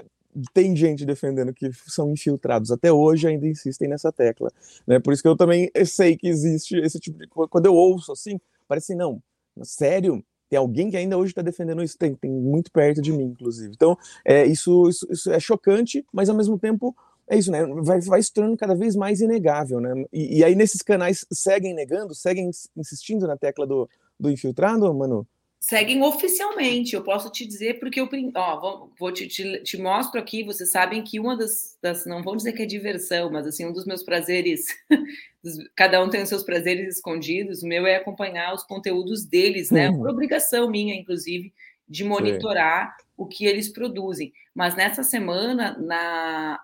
[0.53, 4.51] tem gente defendendo que são infiltrados até hoje ainda insistem nessa tecla,
[4.87, 4.99] né?
[4.99, 8.39] Por isso que eu também sei que existe esse tipo de quando eu ouço assim,
[8.67, 9.21] parece assim, não,
[9.63, 13.23] sério, tem alguém que ainda hoje está defendendo isso, tem, tem muito perto de mim,
[13.23, 13.73] inclusive.
[13.73, 16.93] Então, é, isso, isso, isso é chocante, mas ao mesmo tempo
[17.25, 17.65] é isso, né?
[17.65, 20.03] Vai, vai se tornando cada vez mais inegável, né?
[20.11, 23.89] E, e, aí nesses canais seguem negando, seguem insistindo na tecla do,
[24.19, 25.25] do infiltrado, mano?
[25.61, 26.95] Seguem oficialmente.
[26.95, 30.43] Eu posso te dizer porque eu ó, vou, vou te, te, te, mostro aqui.
[30.43, 33.71] Vocês sabem que uma das, das, não vou dizer que é diversão, mas assim um
[33.71, 34.65] dos meus prazeres.
[35.75, 37.61] cada um tem os seus prazeres escondidos.
[37.61, 39.89] O meu é acompanhar os conteúdos deles, né?
[39.91, 39.99] Uhum.
[39.99, 41.53] Por obrigação minha, inclusive,
[41.87, 43.05] de monitorar Sim.
[43.15, 44.33] o que eles produzem.
[44.55, 46.59] Mas nessa semana, na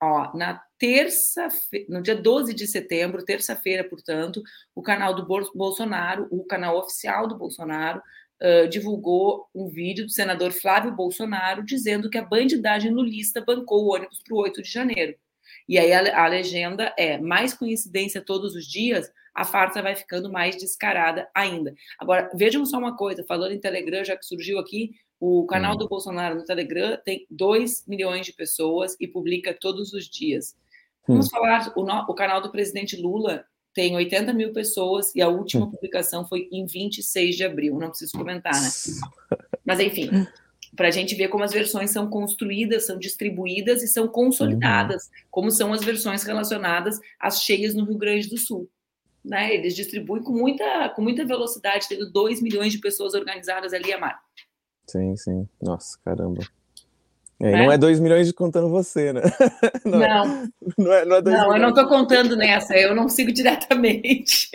[0.00, 1.48] Ó, na terça,
[1.88, 4.42] no dia 12 de setembro, terça-feira, portanto,
[4.74, 8.02] o canal do Bolsonaro, o canal oficial do Bolsonaro,
[8.42, 13.94] uh, divulgou um vídeo do senador Flávio Bolsonaro dizendo que a bandidagem lulista bancou o
[13.94, 15.14] ônibus para o 8 de janeiro.
[15.68, 20.30] E aí a, a legenda é: mais coincidência todos os dias, a farsa vai ficando
[20.30, 21.74] mais descarada ainda.
[21.98, 25.78] Agora, vejam só uma coisa, falando em Telegram, já que surgiu aqui, o canal hum.
[25.78, 30.56] do Bolsonaro no Telegram tem 2 milhões de pessoas e publica todos os dias.
[31.06, 31.30] Vamos hum.
[31.30, 33.44] falar, o, o canal do presidente Lula
[33.76, 35.70] tem 80 mil pessoas e a última hum.
[35.70, 37.78] publicação foi em 26 de abril.
[37.78, 38.70] Não preciso comentar, né?
[39.66, 40.26] Mas, enfim,
[40.74, 45.10] para a gente ver como as versões são construídas, são distribuídas e são consolidadas, uhum.
[45.30, 48.66] como são as versões relacionadas às cheias no Rio Grande do Sul.
[49.22, 49.54] Né?
[49.54, 54.18] Eles distribuem com muita, com muita velocidade, tendo 2 milhões de pessoas organizadas ali, Amar.
[54.86, 55.46] Sim, sim.
[55.60, 56.46] Nossa, caramba.
[57.38, 57.64] É, né?
[57.64, 59.20] Não é 2 milhões de contando você, né?
[59.84, 59.98] Não.
[59.98, 64.50] Não, não, é, não, é não eu não estou contando nessa, eu não sigo diretamente.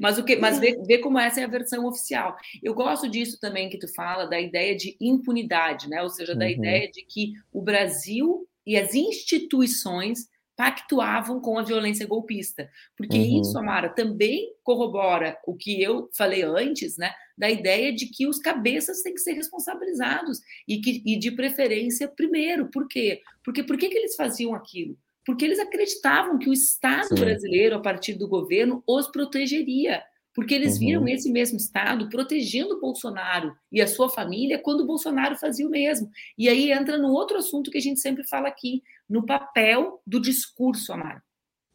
[0.00, 2.36] mas o que, mas vê, vê, como essa é a versão oficial.
[2.62, 6.02] Eu gosto disso também que tu fala, da ideia de impunidade, né?
[6.02, 6.52] Ou seja, da uhum.
[6.52, 12.68] ideia de que o Brasil e as instituições pactuavam com a violência golpista.
[12.96, 13.40] Porque uhum.
[13.40, 17.12] isso, Amara, também corrobora o que eu falei antes, né?
[17.36, 22.08] Da ideia de que os cabeças têm que ser responsabilizados e, que, e de preferência
[22.08, 22.68] primeiro.
[22.70, 23.20] Por quê?
[23.44, 24.96] Porque por que, que eles faziam aquilo?
[25.26, 27.14] Porque eles acreditavam que o Estado Sim.
[27.16, 30.02] brasileiro, a partir do governo, os protegeria
[30.34, 31.08] porque eles viram uhum.
[31.08, 36.10] esse mesmo Estado protegendo Bolsonaro e a sua família quando o Bolsonaro fazia o mesmo.
[36.36, 40.20] E aí entra no outro assunto que a gente sempre fala aqui, no papel do
[40.20, 41.22] discurso, Amaro.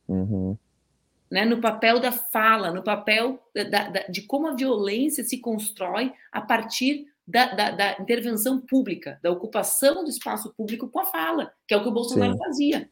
[0.08, 0.58] Uhum.
[1.32, 6.12] Né, no papel da fala, no papel da, da, de como a violência se constrói
[6.32, 11.74] a partir da, da, intervenção pública, da ocupação do espaço público com a fala, que
[11.76, 12.40] é o que o Bolsonaro Sim.
[12.40, 12.90] fazia.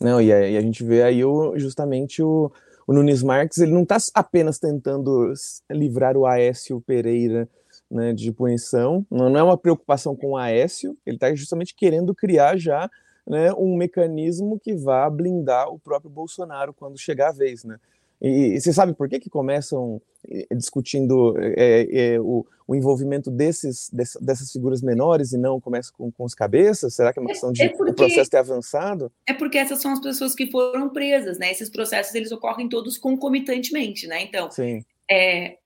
[0.00, 2.50] Não, e a, e a gente vê aí o, justamente o,
[2.90, 5.32] o Nunes Marques ele não está apenas tentando
[5.70, 7.48] livrar o Aécio Pereira
[7.88, 12.56] né, de punição, não é uma preocupação com o Aécio, ele está justamente querendo criar
[12.56, 12.90] já
[13.24, 17.62] né, um mecanismo que vá blindar o próprio Bolsonaro quando chegar a vez.
[17.62, 17.78] Né?
[18.20, 23.30] E, e você sabe por que, que começam eh, discutindo é, é, o, o, envolvimento
[23.30, 26.94] desses, dessas figuras menores e não começa com, com os cabeças?
[26.94, 29.10] Será que é uma questão de é porque, o processo ter avançado?
[29.26, 31.50] É porque essas são as pessoas que foram presas, né?
[31.50, 34.22] Esses processos eles ocorrem todos concomitantemente, né?
[34.22, 34.84] Então, Sim.
[35.10, 35.56] É,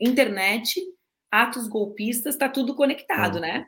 [0.00, 0.80] internet,
[1.30, 3.66] atos golpistas, está tudo conectado, né?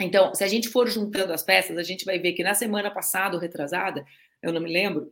[0.00, 2.90] Então, se a gente for juntando as peças, a gente vai ver que na semana
[2.90, 4.04] passada, ou retrasada,
[4.42, 5.10] eu não me lembro,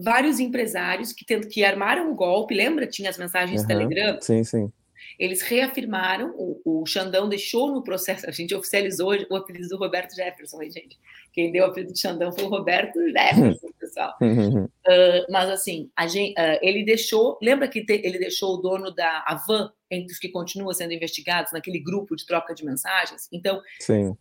[0.00, 2.86] vários empresários que, tent, que armaram o golpe, lembra?
[2.86, 4.18] Tinha as mensagens uhum, Telegram?
[4.20, 4.72] Sim, sim.
[5.18, 10.14] Eles reafirmaram, o, o, Xandão deixou no processo, a gente oficializou o apelido do Roberto
[10.14, 10.98] Jefferson, hein, gente?
[11.32, 14.14] Quem deu o apelido de Xandão foi o Roberto Jefferson, pessoal.
[14.20, 19.24] uh, mas assim, gente, uh, ele deixou, lembra que te, ele deixou o dono da
[19.26, 23.28] Avan entre os que continuam sendo investigados naquele grupo de troca de mensagens?
[23.32, 23.60] Então,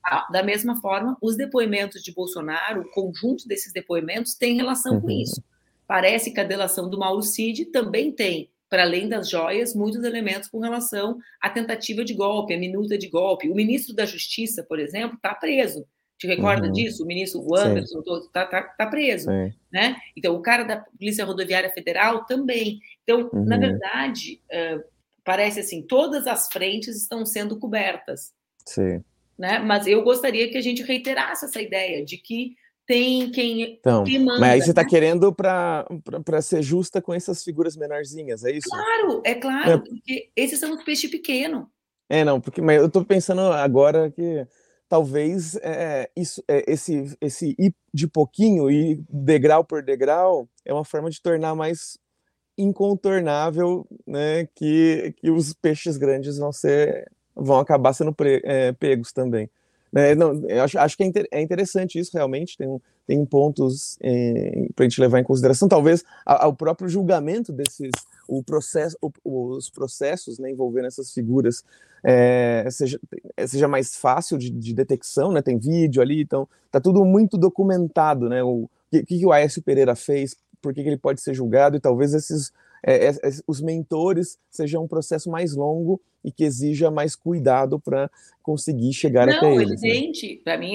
[0.04, 5.02] a, da mesma forma, os depoimentos de Bolsonaro, o conjunto desses depoimentos tem relação uhum.
[5.02, 5.44] com isso.
[5.88, 10.50] Parece que a delação do Mauro Cid também tem, para além das joias, muitos elementos
[10.50, 13.50] com relação à tentativa de golpe, à minuta de golpe.
[13.50, 15.88] O ministro da Justiça, por exemplo, está preso.
[16.18, 16.74] Te recorda uhum.
[16.74, 17.04] disso?
[17.04, 19.30] O ministro Anderson está tá, tá preso.
[19.72, 19.96] Né?
[20.16, 22.80] Então, o cara da Polícia Rodoviária Federal também.
[23.04, 23.46] Então, uhum.
[23.46, 24.84] na verdade, uh,
[25.24, 28.34] parece assim, todas as frentes estão sendo cobertas.
[28.66, 29.04] Sim.
[29.38, 29.60] Né?
[29.60, 32.56] Mas eu gostaria que a gente reiterasse essa ideia de que
[32.88, 34.40] tem quem, então, quem manda.
[34.40, 34.90] Mas aí você está né?
[34.90, 35.86] querendo para
[36.42, 38.70] ser justa com essas figuras menorzinhas, é isso?
[38.70, 39.78] Claro, é claro, é.
[39.78, 41.66] porque esses são os peixes pequenos.
[42.10, 44.48] É, não, porque mas eu estou pensando agora que
[44.88, 50.86] talvez é, isso, é, esse, esse ir de pouquinho e degrau por degrau é uma
[50.86, 51.98] forma de tornar mais
[52.58, 59.12] incontornável né, que, que os peixes grandes vão ser vão acabar sendo pre, é, pegos
[59.12, 59.50] também.
[59.98, 64.68] É, não, acho, acho que é, inter, é, interessante isso, realmente, tem, tem pontos é,
[64.76, 65.68] para a gente levar em consideração.
[65.68, 66.04] Talvez
[66.46, 67.90] o próprio julgamento desses,
[68.28, 71.64] o processo, o, os processos né, envolvendo essas figuras
[72.04, 73.00] é, seja,
[73.48, 75.42] seja mais fácil de, de, detecção, né?
[75.42, 78.44] tem vídeo ali, então tá tudo muito documentado, né?
[78.44, 81.80] O que, que o Aécio Pereira fez, por que, que ele pode ser julgado, e
[81.80, 82.52] talvez esses
[82.86, 87.80] é, é, é, os mentores seja um processo mais longo e que exija mais cuidado
[87.80, 88.10] para
[88.42, 89.82] conseguir chegar Não, até eles.
[89.82, 90.36] Não, evidente.
[90.36, 90.42] Né?
[90.44, 90.74] Para mim,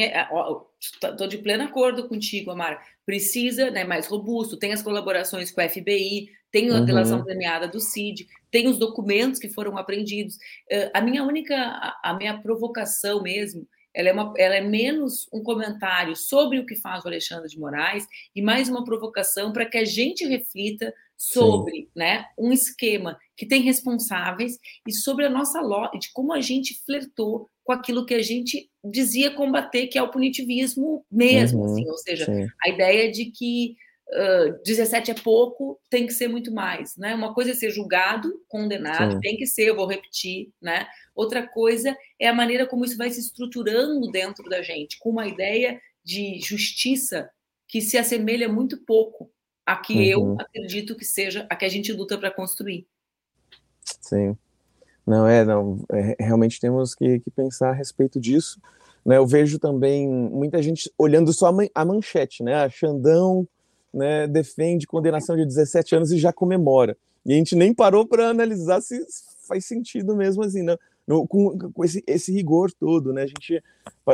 [0.81, 2.81] estou de pleno acordo contigo, Amara.
[3.05, 4.57] Precisa, né, mais robusto.
[4.57, 6.85] Tem as colaborações com a FBI, tem a uhum.
[6.85, 10.37] delação premiada do CID, tem os documentos que foram apreendidos.
[10.37, 15.29] Uh, a minha única, a, a minha provocação mesmo ela é, uma, ela é, menos
[15.33, 19.67] um comentário sobre o que faz o Alexandre de Moraes e mais uma provocação para
[19.67, 25.61] que a gente reflita sobre né, um esquema que tem responsáveis e sobre a nossa
[25.61, 30.03] lógica, de como a gente flertou com aquilo que a gente dizia combater, que é
[30.03, 32.49] o punitivismo mesmo, uhum, assim, ou seja, sim.
[32.61, 33.77] a ideia de que
[34.09, 37.15] uh, 17 é pouco, tem que ser muito mais, né?
[37.15, 39.21] Uma coisa é ser julgado, condenado, sim.
[39.21, 40.89] tem que ser, eu vou repetir, né?
[41.15, 45.29] Outra coisa é a maneira como isso vai se estruturando dentro da gente, com uma
[45.29, 47.31] ideia de justiça
[47.69, 49.31] que se assemelha muito pouco
[49.65, 50.03] a que uhum.
[50.03, 52.87] eu acredito que seja a que a gente luta para construir.
[54.01, 54.37] Sim.
[55.07, 58.61] Não, é, não, é, realmente temos que, que, pensar a respeito disso.
[59.05, 62.55] Né, eu vejo também muita gente olhando só a, man, a manchete, né?
[62.55, 63.47] A Xandão
[63.93, 66.97] né, defende condenação de 17 anos e já comemora.
[67.27, 69.05] E a gente nem parou para analisar se
[69.47, 70.63] faz sentido mesmo assim.
[70.63, 73.23] Não, no, com, com esse, esse, rigor todo, né?
[73.23, 73.63] A gente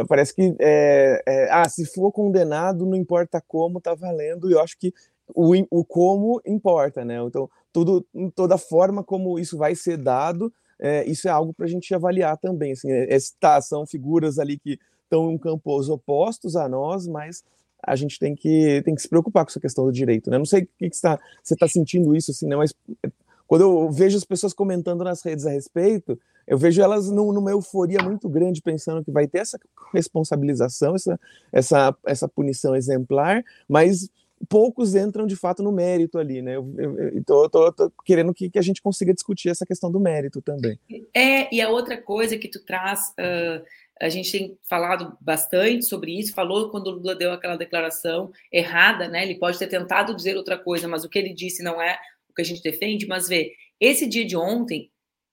[0.09, 4.49] parece que é, é, ah, se for condenado, não importa como, tá valendo.
[4.49, 4.93] E eu acho que
[5.35, 7.19] o, o como importa, né?
[7.23, 11.69] Então, tudo, toda forma como isso vai ser dado, é, isso é algo para a
[11.69, 12.73] gente avaliar também.
[12.73, 17.43] Assim, é, é, tá, são figuras ali que estão em campos opostos a nós, mas
[17.83, 20.39] a gente tem que, tem que se preocupar com essa questão do direito, né?
[20.39, 22.57] Não sei o que, que está, você está sentindo isso, assim, né?
[22.57, 22.75] Mas
[23.47, 28.03] quando eu vejo as pessoas comentando nas redes a respeito, eu vejo elas numa euforia
[28.03, 29.59] muito grande, pensando que vai ter essa
[29.93, 31.21] responsabilização, essa,
[31.53, 34.11] essa, essa punição exemplar, mas
[34.49, 36.57] poucos entram de fato no mérito ali, né?
[36.57, 36.67] Eu
[37.17, 37.73] estou
[38.05, 40.79] querendo que, que, a gente consiga discutir essa questão do mérito também.
[41.15, 43.65] É, e a outra coisa que tu traz, uh,
[44.01, 49.09] a gente tem falado bastante sobre isso, falou quando o Lula deu aquela declaração errada,
[49.09, 49.23] né?
[49.23, 51.99] Ele pode ter tentado dizer outra coisa, mas o que ele disse não é
[52.39, 54.91] que a gente defende, mas vê, esse dia de ontem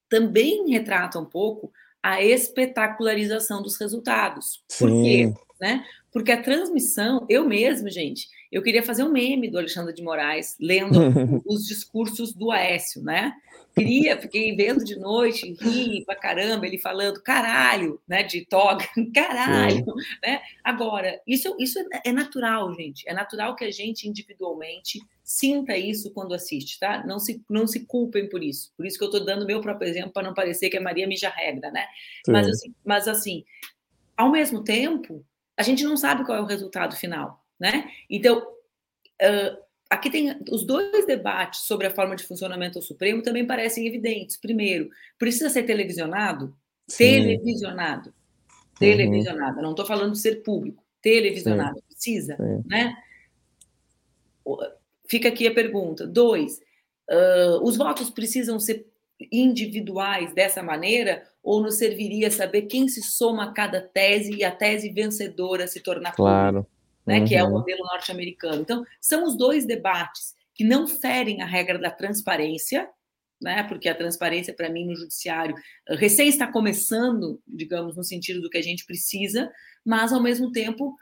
[0.09, 4.63] também retrata um pouco a espetacularização dos resultados.
[4.69, 4.79] Sim.
[4.79, 5.33] Por quê?
[5.61, 5.85] Né?
[6.11, 10.55] Porque a transmissão, eu mesmo, gente, eu queria fazer um meme do Alexandre de Moraes
[10.61, 10.97] lendo
[11.45, 13.33] os discursos do Aécio, né?
[13.75, 18.23] Queria, fiquei vendo de noite, ri pra caramba, ele falando caralho, né?
[18.23, 19.83] De toga, caralho,
[20.23, 20.41] né?
[20.63, 23.03] Agora, isso, isso é natural, gente.
[23.09, 27.05] É natural que a gente individualmente sinta isso quando assiste, tá?
[27.05, 28.71] Não se, não se culpem por isso.
[28.77, 31.05] Por isso que eu estou dando meu próprio exemplo para não parecer que é Maria
[31.05, 31.85] mija regra, né?
[32.25, 33.43] Mas assim, mas assim,
[34.15, 35.25] ao mesmo tempo,
[35.57, 37.89] a gente não sabe qual é o resultado final né?
[38.09, 39.57] Então, uh,
[39.89, 44.37] aqui tem os dois debates sobre a forma de funcionamento do Supremo também parecem evidentes.
[44.37, 46.55] Primeiro, precisa ser televisionado?
[46.87, 47.21] Sim.
[47.21, 48.13] Televisionado.
[48.79, 49.57] Televisionado.
[49.57, 49.63] Uhum.
[49.63, 50.83] Não estou falando de ser público.
[51.01, 51.75] Televisionado.
[51.75, 51.85] Sim.
[51.87, 52.63] Precisa, Sim.
[52.67, 52.95] né?
[55.07, 56.05] Fica aqui a pergunta.
[56.05, 56.59] Dois,
[57.09, 58.87] uh, os votos precisam ser
[59.31, 64.51] individuais dessa maneira ou nos serviria saber quem se soma a cada tese e a
[64.51, 66.63] tese vencedora se tornar claro.
[66.63, 66.74] Pública?
[67.05, 67.25] Né, uhum.
[67.25, 67.53] que é o uhum.
[67.53, 68.61] modelo norte-americano.
[68.61, 72.89] Então, são os dois debates que não ferem a regra da transparência,
[73.41, 75.55] né, porque a transparência, para mim, no judiciário,
[75.89, 79.51] recém está começando, digamos, no sentido do que a gente precisa,
[79.83, 80.95] mas, ao mesmo tempo,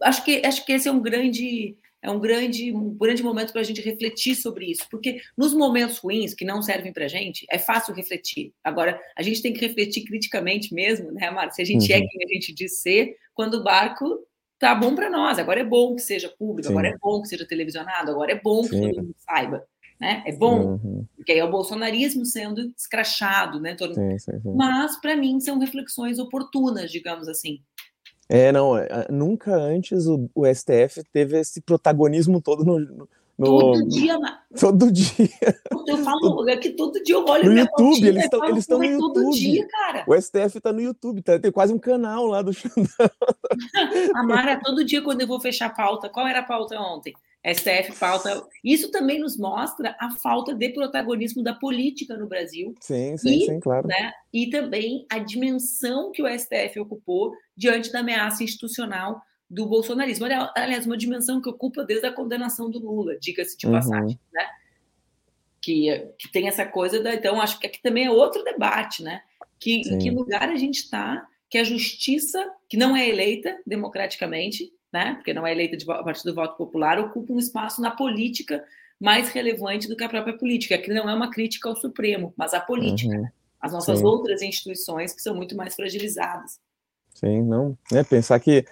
[0.00, 3.62] acho que, acho que esse é um grande é um grande, um grande momento para
[3.62, 7.46] a gente refletir sobre isso, porque nos momentos ruins que não servem para a gente,
[7.50, 8.52] é fácil refletir.
[8.62, 11.54] Agora, a gente tem que refletir criticamente mesmo, né, Marcia?
[11.54, 12.04] Se a gente é uhum.
[12.04, 14.22] é quem a gente diz ser, quando o barco
[14.64, 15.38] tá bom para nós.
[15.38, 16.72] Agora é bom que seja público, Sim.
[16.72, 18.80] agora é bom que seja televisionado, agora é bom que Sim.
[18.80, 19.62] todo mundo saiba.
[20.00, 20.22] Né?
[20.26, 21.06] É bom, uhum.
[21.14, 23.74] porque aí é o bolsonarismo sendo escrachado, né?
[23.74, 23.94] Todo...
[23.94, 24.54] Sim, sim, sim.
[24.54, 27.60] Mas, para mim, são reflexões oportunas, digamos assim.
[28.28, 33.06] É, não, é, nunca antes o, o STF teve esse protagonismo todo no,
[33.38, 33.58] no.
[33.58, 34.18] Todo dia,
[34.58, 35.28] Todo dia.
[35.86, 38.78] Eu falo é que todo dia eu olho no YouTube, rotina, eles estão eles estão
[38.78, 39.14] no YouTube.
[39.14, 40.04] Todo dia, cara.
[40.06, 43.10] O STF está no YouTube, tá, tem quase um canal lá do Xandão.
[44.14, 47.12] a Mara, todo dia quando eu vou fechar a pauta, qual era a pauta ontem?
[47.44, 48.42] STF pauta.
[48.64, 52.74] Isso também nos mostra a falta de protagonismo da política no Brasil.
[52.80, 53.86] Sim, sim, e, sim, claro.
[53.86, 60.26] Né, e também a dimensão que o STF ocupou diante da ameaça institucional do bolsonarismo.
[60.56, 63.72] Aliás, uma dimensão que ocupa desde a condenação do Lula, diga-se de uhum.
[63.72, 64.46] passagem, né?
[65.60, 67.14] Que, que tem essa coisa da.
[67.14, 69.22] Então, acho que aqui também é outro debate, né?
[69.58, 74.72] Que, em que lugar a gente está, que a justiça, que não é eleita democraticamente,
[74.92, 75.14] né?
[75.14, 78.64] Porque não é eleita de, a partir do voto popular, ocupa um espaço na política
[79.00, 82.54] mais relevante do que a própria política, que não é uma crítica ao Supremo, mas
[82.54, 83.28] à política, uhum.
[83.60, 84.04] as nossas Sim.
[84.04, 86.60] outras instituições que são muito mais fragilizadas.
[87.14, 87.78] Sim, não.
[87.92, 88.64] É pensar que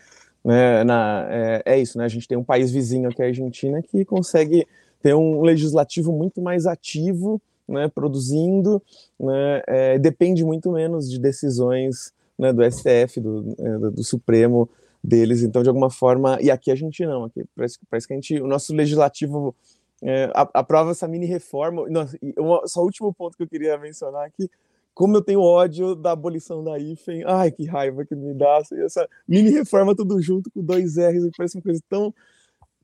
[0.44, 2.04] né, na, é, é, isso, né?
[2.04, 4.66] A gente tem um país vizinho aqui, a Argentina, que consegue
[5.02, 8.82] ter um legislativo muito mais ativo, né, produzindo,
[9.18, 14.68] né, é, depende muito menos de decisões né, do STF, do, é, do, Supremo
[15.02, 15.42] deles.
[15.42, 18.40] Então, de alguma forma, e aqui a gente não, aqui parece, parece que a gente,
[18.40, 19.54] o nosso legislativo
[20.02, 21.88] é, aprova essa mini reforma.
[21.88, 22.18] Nossa,
[22.66, 24.50] só o último ponto que eu queria mencionar aqui
[24.94, 27.24] como eu tenho ódio da abolição da IFEM.
[27.26, 28.58] Ai, que raiva que me dá.
[28.58, 32.14] Assim, essa mini reforma tudo junto com dois R's, parece uma coisa tão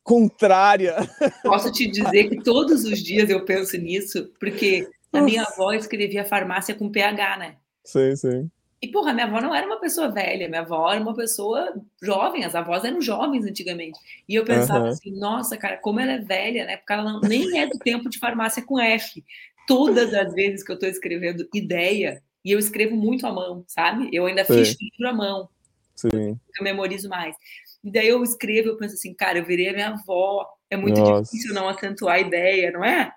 [0.03, 0.97] contrária.
[1.43, 6.25] Posso te dizer que todos os dias eu penso nisso, porque a minha avó escrevia
[6.25, 7.57] farmácia com PH, né?
[7.85, 8.51] Sim, sim.
[8.81, 12.45] E, porra, minha avó não era uma pessoa velha, minha avó era uma pessoa jovem,
[12.45, 13.99] as avós eram jovens antigamente.
[14.29, 14.91] E eu pensava uhum.
[14.91, 16.77] assim, nossa, cara, como ela é velha, né?
[16.77, 19.25] Porque ela não, nem é do tempo de farmácia com F
[19.69, 24.09] todas as vezes que eu estou escrevendo ideia, e eu escrevo muito à mão, sabe?
[24.11, 25.49] Eu ainda fiz livro à mão.
[25.95, 26.41] Sim.
[26.59, 27.37] Eu memorizo mais.
[27.85, 30.49] E daí eu escrevo, eu penso assim, cara, eu virei a minha avó.
[30.71, 31.23] É muito Nossa.
[31.23, 33.13] difícil não acentuar a ideia, não é?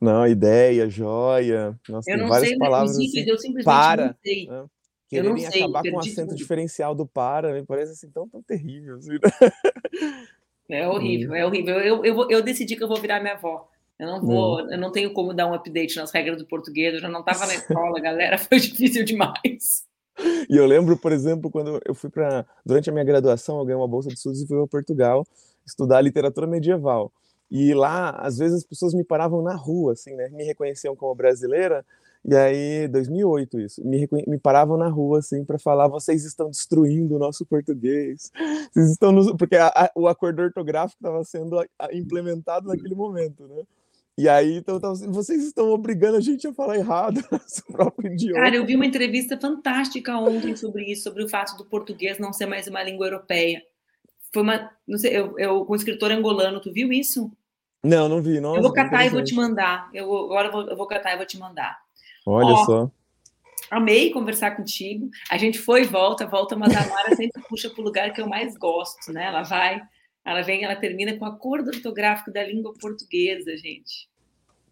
[0.00, 1.78] Não, ideia, joia.
[1.88, 3.24] Nossa, eu não várias sei palavras assim.
[3.28, 4.06] eu simplesmente Para.
[4.06, 4.46] não sei.
[4.46, 4.64] Né?
[5.12, 6.36] Eu não sei, acabar com o acento tudo.
[6.36, 8.96] diferencial do para, me parece assim tão, tão terrível.
[8.96, 9.18] Assim.
[10.70, 11.80] É horrível, é horrível.
[11.80, 13.68] Eu, eu, eu decidi que eu vou virar minha avó.
[14.00, 16.94] Eu não vou, eu não tenho como dar um update nas regras do português.
[16.94, 18.38] Eu já não estava na escola, galera.
[18.38, 19.84] Foi difícil demais.
[20.48, 22.46] E eu lembro, por exemplo, quando eu fui para.
[22.64, 25.26] Durante a minha graduação, eu ganhei uma bolsa de estudos e fui para Portugal
[25.66, 27.12] estudar literatura medieval.
[27.50, 30.28] E lá, às vezes, as pessoas me paravam na rua, assim, né?
[30.30, 31.84] Me reconheciam como brasileira.
[32.24, 37.16] E aí, 2008 isso, me, me paravam na rua, assim, para falar: vocês estão destruindo
[37.16, 38.30] o nosso português.
[38.72, 39.10] Vocês estão.
[39.12, 43.62] nos-" Porque a- a- o acordo ortográfico estava sendo a- implementado naquele momento, né?
[44.20, 48.42] E aí, então, assim, vocês estão obrigando a gente a falar errado nosso próprio idioma.
[48.42, 52.30] Cara, eu vi uma entrevista fantástica ontem sobre isso, sobre o fato do português não
[52.30, 53.62] ser mais uma língua europeia.
[54.30, 57.32] Foi uma, não sei, eu, eu com um escritor angolano, tu viu isso?
[57.82, 58.40] Não, não vi.
[58.40, 59.88] Nossa, eu vou catar e vou te mandar.
[59.94, 61.78] Eu, agora eu vou, eu vou catar e vou te mandar.
[62.26, 62.90] Olha Ó, só.
[63.70, 65.08] Amei conversar contigo.
[65.30, 68.20] A gente foi e volta, volta, mas a Mara sempre puxa para o lugar que
[68.20, 69.24] eu mais gosto, né?
[69.24, 69.80] Ela vai,
[70.30, 74.08] ela vem, ela termina com acordo ortográfico da língua portuguesa, gente.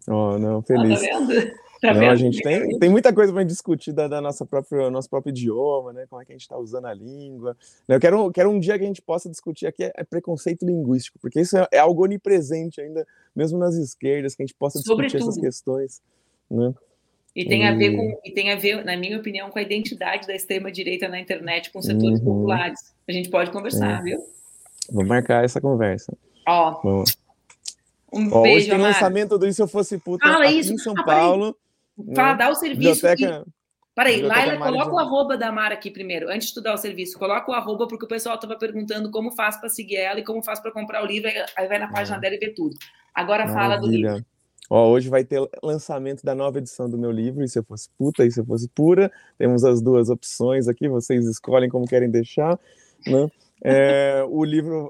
[0.07, 0.99] Oh, não, Ó, feliz.
[1.01, 1.51] tá vendo?
[1.81, 2.11] Tá não, vendo?
[2.11, 5.93] a gente tem, tem muita coisa para discutir da, da nossa própria nosso próprio idioma,
[5.93, 6.05] né?
[6.09, 7.55] Como é que a gente está usando a língua.
[7.87, 10.65] né, Eu quero, quero um dia que a gente possa discutir aqui é, é preconceito
[10.65, 14.79] linguístico, porque isso é, é algo onipresente ainda, mesmo nas esquerdas, que a gente possa
[14.79, 15.41] discutir essas Sobretudo.
[15.41, 16.01] questões,
[16.51, 16.73] né?
[17.35, 20.25] E tem a ver com, e tem a ver, na minha opinião, com a identidade
[20.27, 22.25] da extrema direita na internet, com setores Uhum.
[22.25, 22.93] populares.
[23.07, 24.03] A gente pode conversar, É.
[24.03, 24.19] viu?
[24.91, 26.17] Vou marcar essa conversa.
[26.47, 26.81] Ó,
[28.11, 28.93] um Ó, hoje beijo, tem Amara.
[28.93, 30.73] lançamento do Se Eu Fosse Puta Fala aqui isso.
[30.73, 31.03] em São Ah.
[31.03, 31.55] Paulo.
[32.15, 32.37] Fala, né?
[32.37, 33.01] dá o serviço.
[33.03, 33.43] Biblioteca.
[33.45, 33.51] que-
[33.95, 37.19] Peraí, Laila, coloca o arroba da Mara aqui primeiro, antes de tu dar o serviço.
[37.19, 40.41] Coloca o arroba, porque o pessoal estava perguntando como faz para seguir ela e como
[40.41, 41.29] faz para comprar o livro.
[41.57, 42.19] aí- vai na página Ah.
[42.19, 42.77] dela e vê tudo.
[43.13, 44.03] Agora fala do livro.
[44.07, 44.25] Maravilha.
[44.69, 47.89] Ó, hoje vai ter lançamento da nova edição do meu livro, E Se Eu Fosse
[47.97, 49.11] Puta, E Se Eu Fosse Pura.
[49.37, 52.57] Temos as duas opções aqui, vocês escolhem como querem deixar,
[53.05, 53.27] né?
[53.61, 54.89] É, o livro,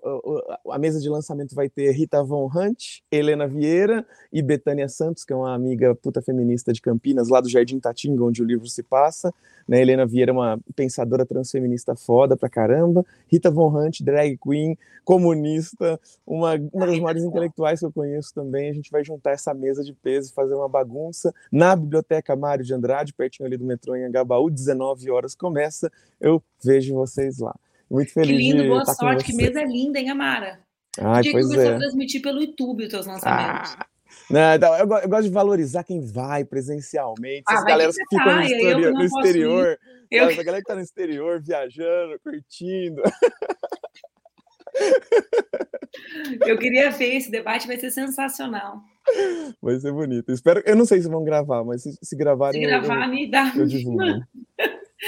[0.70, 5.34] a mesa de lançamento vai ter Rita Von Hunt, Helena Vieira e Betânia Santos, que
[5.34, 8.84] é uma amiga puta feminista de Campinas, lá do Jardim Tatinga, onde o livro se
[8.84, 9.34] passa.
[9.68, 9.82] Né?
[9.82, 13.04] Helena Vieira é uma pensadora transfeminista foda pra caramba.
[13.28, 18.70] Rita Von Hunt, drag queen, comunista, uma, uma das maiores intelectuais que eu conheço também.
[18.70, 22.74] A gente vai juntar essa mesa de peso, fazer uma bagunça na Biblioteca Mário de
[22.74, 25.92] Andrade, pertinho ali do metrô em Angabaú, 19 horas começa.
[26.22, 27.56] Eu vejo vocês lá.
[27.90, 29.24] Muito Que feliz lindo, de boa sorte.
[29.26, 30.60] Que mesa linda, hein, Amara?
[31.00, 31.76] Ai, Podia pois começar é.
[31.76, 33.76] a transmitir pelo YouTube os teus lançamentos.
[33.80, 33.86] Ah,
[34.30, 38.04] não, então, eu, go- eu gosto de valorizar quem vai presencialmente, Ah, vai galeras que
[38.06, 39.80] que ficam no, eu que exterior, no exterior,
[40.12, 40.30] Eu-?
[40.30, 43.02] Essa galera que tá no exterior, viajando, curtindo.
[46.46, 48.82] Eu queria ver esse debate, vai ser sensacional.
[49.62, 50.32] Vai ser bonito.
[50.32, 53.10] Espero, eu não sei se vão gravar, mas se, se Se gravarem, eu- gravar, eu,
[53.10, 53.52] me dá.
[53.56, 54.04] eu divulgo.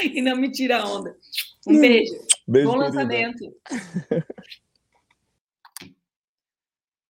[0.03, 1.15] E não me tira a onda.
[1.67, 2.13] Um beijo.
[2.47, 2.97] Beijo, Bom querida.
[2.97, 3.55] lançamento.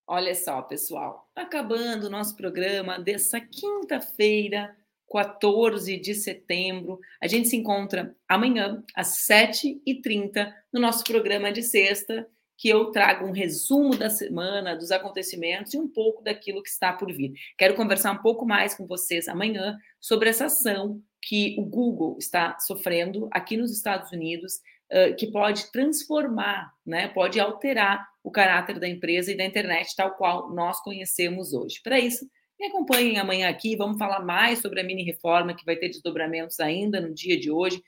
[0.08, 4.76] Olha só, pessoal, acabando o nosso programa dessa quinta-feira,
[5.10, 7.00] 14 de setembro.
[7.22, 12.28] A gente se encontra amanhã, às 7h30, no nosso programa de sexta,
[12.58, 16.92] que eu trago um resumo da semana, dos acontecimentos e um pouco daquilo que está
[16.92, 17.34] por vir.
[17.58, 22.58] Quero conversar um pouco mais com vocês amanhã sobre essa ação que o Google está
[22.60, 24.56] sofrendo aqui nos Estados Unidos
[24.92, 30.16] uh, que pode transformar, né, pode alterar o caráter da empresa e da internet tal
[30.16, 31.80] qual nós conhecemos hoje.
[31.84, 32.28] Para isso,
[32.60, 36.60] me acompanhem amanhã aqui, vamos falar mais sobre a mini reforma que vai ter desdobramentos
[36.60, 37.82] ainda no dia de hoje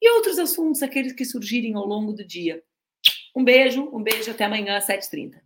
[0.00, 2.62] e outros assuntos, aqueles que surgirem ao longo do dia.
[3.34, 5.40] Um beijo, um beijo até amanhã às 7h30.